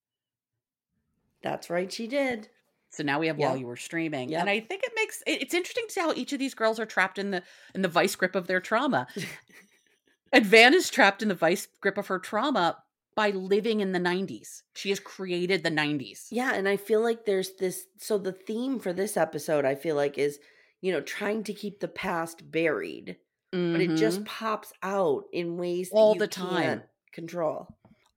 [1.42, 1.92] That's right.
[1.92, 2.50] She did.
[2.90, 3.48] So now we have Yep.
[3.50, 4.40] while you were streaming, Yep.
[4.42, 6.86] and I think it makes it's interesting to see how each of these girls are
[6.86, 7.44] trapped in the
[7.76, 9.08] in the vice grip of their trauma.
[10.34, 12.84] and Van is trapped in the vice grip of her trauma
[13.16, 14.64] by living in the '90s.
[14.74, 16.28] She has created the '90s.
[16.32, 17.88] Yeah, and I feel like there's this.
[17.98, 20.40] So the theme for this episode, I feel like, is
[20.82, 23.18] you know trying to keep the past buried,
[23.72, 24.26] but it just Mhm.
[24.26, 26.84] pops out in ways that All the time.
[27.12, 27.68] Control.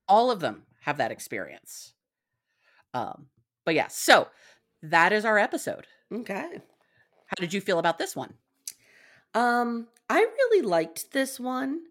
[0.07, 1.93] all of them have that experience.
[2.93, 3.27] Um,
[3.65, 4.27] but yeah, so
[4.83, 5.87] that is our episode.
[6.13, 6.59] Okay.
[7.27, 8.33] How did you feel about this one?
[9.33, 11.81] Um, I really liked this one.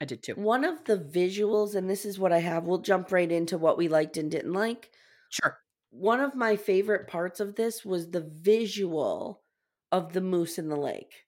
[0.00, 0.34] I did too.
[0.34, 2.64] One of the visuals, and this is what I have.
[2.64, 4.90] We'll jump right into what we liked and didn't like.
[5.30, 5.58] Sure.
[5.90, 9.42] One of my favorite parts of this was the visual
[9.92, 11.26] of the moose in the lake.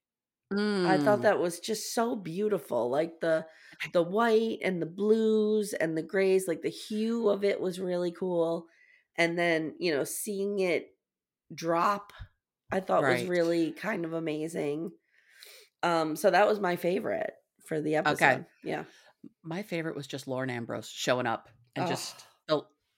[0.53, 1.23] I thought Mm.
[1.23, 2.91] that was just so beautiful.
[2.91, 3.47] Like the
[3.93, 8.11] the white and the blues and the grays, like the hue of it was really
[8.13, 8.67] cool.
[9.17, 10.89] And then, you know, seeing it
[11.55, 12.13] drop,
[12.73, 13.29] I thought was Right.
[13.29, 14.93] really kind of amazing.
[15.83, 17.33] Um, so that was my favorite
[17.67, 18.47] for the episode.
[18.65, 18.85] Yeah.
[19.43, 21.89] My favorite was just Lauren Ambrose showing up and Oh.
[21.89, 22.27] just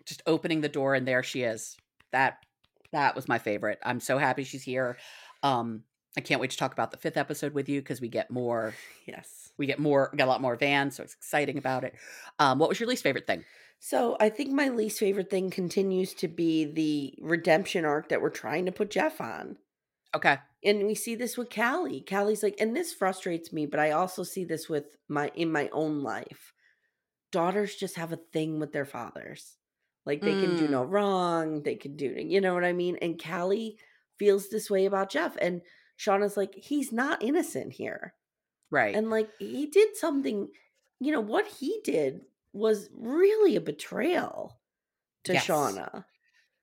[0.05, 1.77] just opening the door and there she is.
[2.11, 2.39] That
[2.93, 3.79] that was my favorite.
[3.85, 4.99] I'm so happy she's here.
[5.45, 5.85] Um
[6.17, 8.75] I can't wait to talk about the fifth episode with you because we get more
[9.07, 9.53] Yes.
[9.57, 11.95] we get more we got a lot more Van, so it's exciting about it.
[12.39, 13.45] Um what was your least favorite thing?
[13.79, 18.31] So I think my least favorite thing continues to be the redemption arc that we're
[18.31, 19.57] trying to put Jeff on.
[20.15, 20.37] Okay.
[20.63, 22.03] and we see this with Callie.
[22.03, 25.71] Callie's like, and this frustrates me, but I also see this with my in my
[25.73, 26.53] own life.
[27.31, 29.57] Daughters just have a thing with their fathers.
[30.05, 30.71] Like they can do Mm.
[30.71, 32.97] no wrong, they can do you know what I mean?
[33.01, 33.79] And Callie
[34.19, 35.37] feels this way about Jeff.
[35.41, 35.63] And
[36.03, 38.15] Shauna's like, he's not innocent here.
[38.71, 38.95] Right.
[38.95, 40.49] And like he did something,
[41.01, 42.21] you know, what he did
[42.53, 44.59] was really a betrayal
[45.25, 45.47] to Yes.
[45.47, 46.05] Shauna.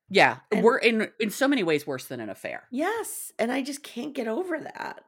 [0.08, 0.38] yeah.
[0.52, 2.64] and- we're in in so many ways worse than an affair.
[2.70, 3.32] Yes.
[3.38, 5.00] And I just can't get over that.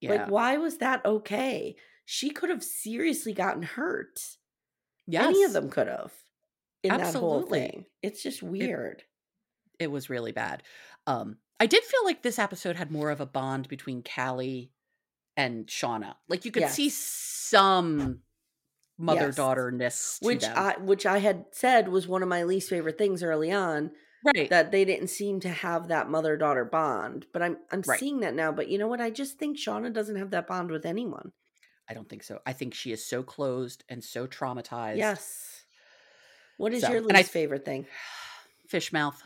[0.00, 0.10] Yeah.
[0.10, 1.76] Like, why was that okay?
[2.04, 4.18] She could have seriously gotten hurt.
[5.06, 5.26] yes.
[5.26, 6.12] Any of them could have
[6.82, 7.60] in that whole Absolutely.
[7.60, 7.84] thing.
[8.02, 9.02] It's just weird.
[9.78, 10.62] it was really bad.
[11.06, 14.72] Um, I did feel like this episode had more of a bond between Callie
[15.36, 16.14] and Shauna.
[16.28, 18.20] Like you could see some
[18.98, 19.36] mother Yes.
[19.36, 23.22] daughter ness, which I which I had said was one of my least favorite things
[23.22, 23.90] early on
[24.34, 24.48] right.
[24.50, 27.26] that they didn't seem to have that mother daughter bond.
[27.32, 28.00] But I'm I'm Right.
[28.00, 28.52] seeing that now.
[28.52, 29.00] But you know what?
[29.00, 31.32] I just think Shauna doesn't have that bond with anyone.
[31.88, 32.40] I don't think so.
[32.46, 34.96] I think she is so closed and so traumatized.
[34.98, 35.64] Yes.
[36.56, 37.86] What is So, your and I- least favorite thing?
[38.68, 39.20] Fish mouth.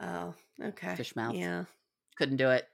[0.00, 0.94] Oh, okay.
[0.96, 1.34] Fish mouth.
[1.34, 1.64] Yeah.
[2.16, 2.66] Couldn't do it.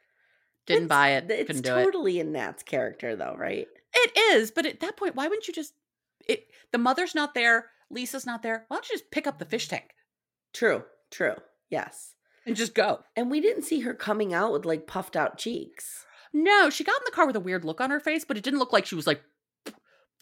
[0.66, 1.30] Didn't It's- buy it.
[1.30, 1.84] It's Couldn't do it.
[1.84, 3.66] totally in Nat's character though, right?
[3.94, 5.74] It is, but at that point, why wouldn't you just
[6.26, 8.64] it the mother's not there, Lisa's not there.
[8.68, 9.90] Why don't you just pick up the fish tank
[10.52, 10.84] True.
[11.10, 11.34] True.
[11.70, 12.14] Yes.
[12.46, 13.00] and just go?
[13.16, 16.04] And we didn't see her coming out with like puffed out cheeks.
[16.32, 18.42] No, she got in the car with a weird look on her face, but it
[18.42, 19.22] didn't look like she was like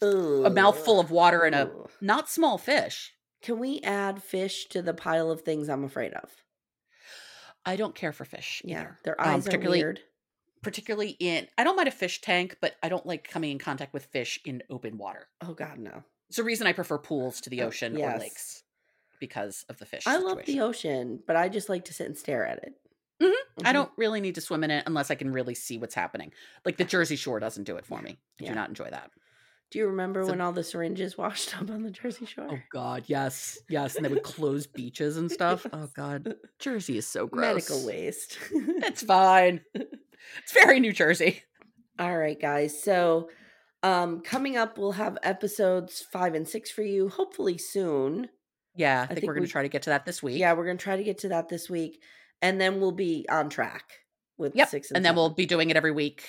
[0.01, 1.89] a mouthful of water and a Ugh.
[2.01, 3.13] not small fish.
[3.41, 6.29] Can we add fish to the pile of things I'm afraid of?
[7.65, 8.61] I don't care for fish.
[8.65, 8.99] Yeah, either.
[9.03, 9.99] their Um, eyes are particularly, weird.
[10.61, 11.47] particularly in.
[11.57, 14.39] I don't mind a fish tank, but I don't like coming in contact with fish
[14.45, 15.27] in open water.
[15.41, 16.03] Oh God, no!
[16.29, 18.15] It's the reason I prefer pools to the Oh, ocean yes.
[18.15, 18.63] or lakes
[19.19, 20.05] because of the fish.
[20.07, 22.73] I love the ocean, but I just like to sit and stare at it.
[23.21, 23.33] Mhm.
[23.63, 23.73] I Mhm.
[23.73, 26.33] don't really need to swim in it unless I can really see what's happening.
[26.65, 28.17] Like the Jersey Shore doesn't do it for me.
[28.41, 28.49] I Yeah.
[28.49, 29.11] do not enjoy that.
[29.73, 32.47] Do you remember when all the syringes washed up on the Jersey Shore?
[32.51, 35.65] Oh God, yes, yes, and they would close beaches and stuff.
[35.73, 37.41] Oh God, Jersey is so gross.
[37.71, 38.37] Medical waste.
[38.53, 39.61] It's fine.
[39.73, 41.41] It's very New Jersey.
[41.97, 42.81] All right, guys.
[42.83, 43.29] So,
[43.81, 48.29] um, coming up, we'll have episodes five and six for you, hopefully soon.
[48.75, 50.37] Yeah, I think, think we're going we- to try to get to that this week.
[50.39, 51.99] Yeah, we're gonna try to get to that this week,
[52.43, 53.85] and then we'll be on track
[54.37, 54.69] with Yep.
[54.69, 56.23] six And, and, then we'll be doing it every week,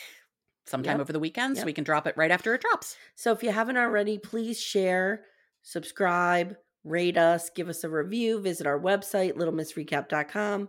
[0.66, 1.00] sometime Yep.
[1.00, 2.96] over the weekend, so we can drop it right after it drops.
[3.14, 5.24] So if you haven't already, please share,
[5.62, 10.68] subscribe, rate us, give us a review, visit our website, littlemissrecap.com.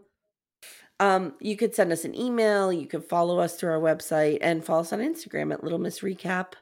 [0.99, 4.63] Um, you could send us an email, you could follow us through our website, and
[4.63, 6.53] follow us on Instagram at Little Miss Recap.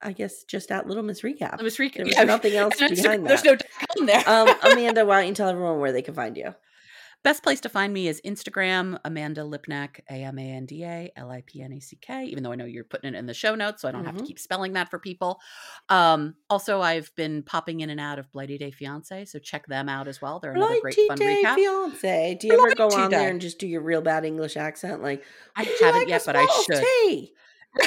[0.00, 1.60] I guess just at Little Miss Recap.
[1.60, 1.94] Let me recap.
[1.94, 3.44] There was nothing else behind There's that.
[3.44, 3.66] no dot
[3.96, 4.22] com there.
[4.28, 6.54] um, Amanda, why don't you tell everyone where they can find you?
[7.24, 11.10] Best place to find me is Instagram, Amanda Lipnack, A M A N D A
[11.16, 13.26] L I P N A C K, even though I know you're putting it in
[13.26, 14.26] the show notes, so I don't have to Mhm.
[14.26, 15.40] keep spelling that for people.
[15.88, 19.88] Um, also, I've been popping in and out of Blighty Day Fiance, so check them
[19.88, 20.38] out as well.
[20.38, 21.54] They're another great Blighty fun Day recap.
[21.56, 22.34] Fiance.
[22.36, 25.02] Do you ever go Blighty on there and just do your real bad English accent?
[25.02, 25.24] Like,
[25.56, 26.84] I haven't like yet, but I should.
[27.04, 27.34] tea?"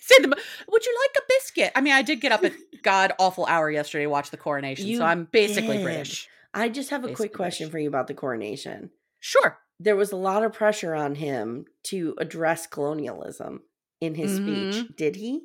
[0.00, 0.36] Say the,
[0.68, 1.72] would you like a biscuit?
[1.76, 2.52] I mean, I did get up at
[2.82, 5.84] god awful hour yesterday to watch the coronation, You so I'm basically did.
[5.84, 6.28] British.
[6.54, 8.90] I just have a Basically quick question for you about the coronation.
[9.20, 9.58] Sure.
[9.80, 13.62] There was a lot of pressure on him to address colonialism
[14.00, 14.70] in his Mm-hmm.
[14.72, 14.96] speech.
[14.96, 15.42] Did he?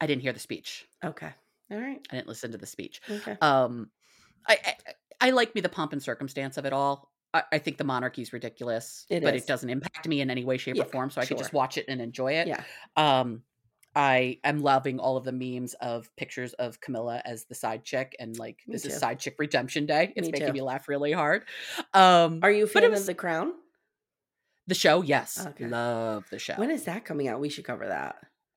[0.00, 0.86] I didn't hear the speech.
[1.04, 1.30] Okay.
[1.70, 2.00] All right.
[2.10, 3.00] I didn't listen to the speech.
[3.10, 3.36] Okay.
[3.40, 3.90] Um,
[4.48, 4.74] I, I
[5.20, 7.10] I like me the pomp and circumstance of it all.
[7.34, 9.42] I, I think the monarchy is ridiculous, It but is.
[9.42, 11.10] it doesn't impact me in any way, shape, Yeah, or form.
[11.10, 12.48] So I can just watch it and enjoy it.
[12.48, 12.62] Yeah.
[12.96, 13.42] Um,
[13.96, 18.14] I am loving all of the memes of pictures of Camilla as the side chick,
[18.20, 18.88] and like Me this too.
[18.90, 20.12] is side chick redemption day.
[20.14, 20.52] It's Me making too.
[20.52, 21.44] me laugh really hard.
[21.94, 23.54] Um, Are you a fan was- of The Crown?
[24.68, 25.00] the show?
[25.02, 25.66] Yes, Okay.
[25.66, 26.54] love the show.
[26.56, 27.40] When is that coming out?
[27.40, 28.16] We should cover that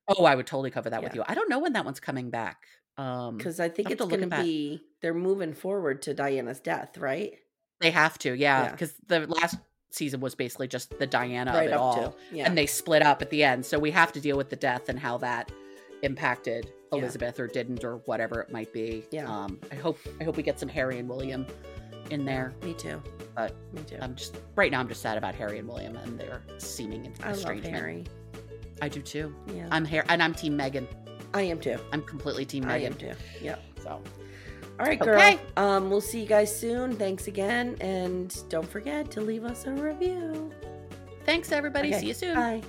[0.09, 1.23] oh, I would totally cover that with you.
[1.27, 2.57] I don't know when that one's coming back.
[2.97, 7.33] Um, because I think it's going to be they're moving forward to Diana's death, right?
[7.79, 8.71] They have to, yeah, Yeah.
[8.71, 9.55] because the last
[9.91, 12.15] season was basically just the Diana Right of it all.
[12.31, 12.45] yeah.
[12.45, 13.65] And they split up at the end.
[13.65, 15.51] So we have to deal with the death and how that
[16.03, 16.99] impacted Yeah.
[16.99, 19.03] Elizabeth or didn't or whatever it might be.
[19.11, 19.25] Yeah.
[19.29, 21.45] Um I hope I hope we get some Harry and William
[22.11, 22.53] in there.
[22.63, 23.01] Me too.
[23.35, 23.97] But Me too.
[24.01, 27.33] I'm just right now I'm just sad about Harry and William and their seeming I
[27.33, 27.63] love.
[27.65, 28.05] Harry.
[28.81, 29.35] I do too.
[29.53, 29.67] Yeah.
[29.71, 30.87] I'm Harry and I'm team Meghan.
[31.33, 31.77] I am too.
[31.91, 32.69] I'm completely team Meghan.
[32.69, 33.11] I am too.
[33.41, 33.61] Yep.
[33.83, 34.01] So
[34.79, 35.15] All right, girl.
[35.15, 35.39] Okay.
[35.57, 36.95] Um, we'll see you guys soon.
[36.95, 40.51] Thanks again, and don't forget to leave us a review.
[41.25, 41.89] thanks everybody.
[41.89, 42.35] Okay, See you soon.
[42.35, 42.61] Bye.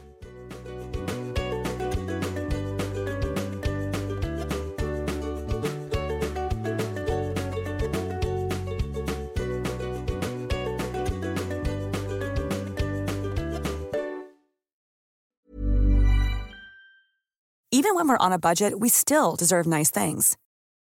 [17.72, 20.36] Even when we're on a budget, we still deserve nice things.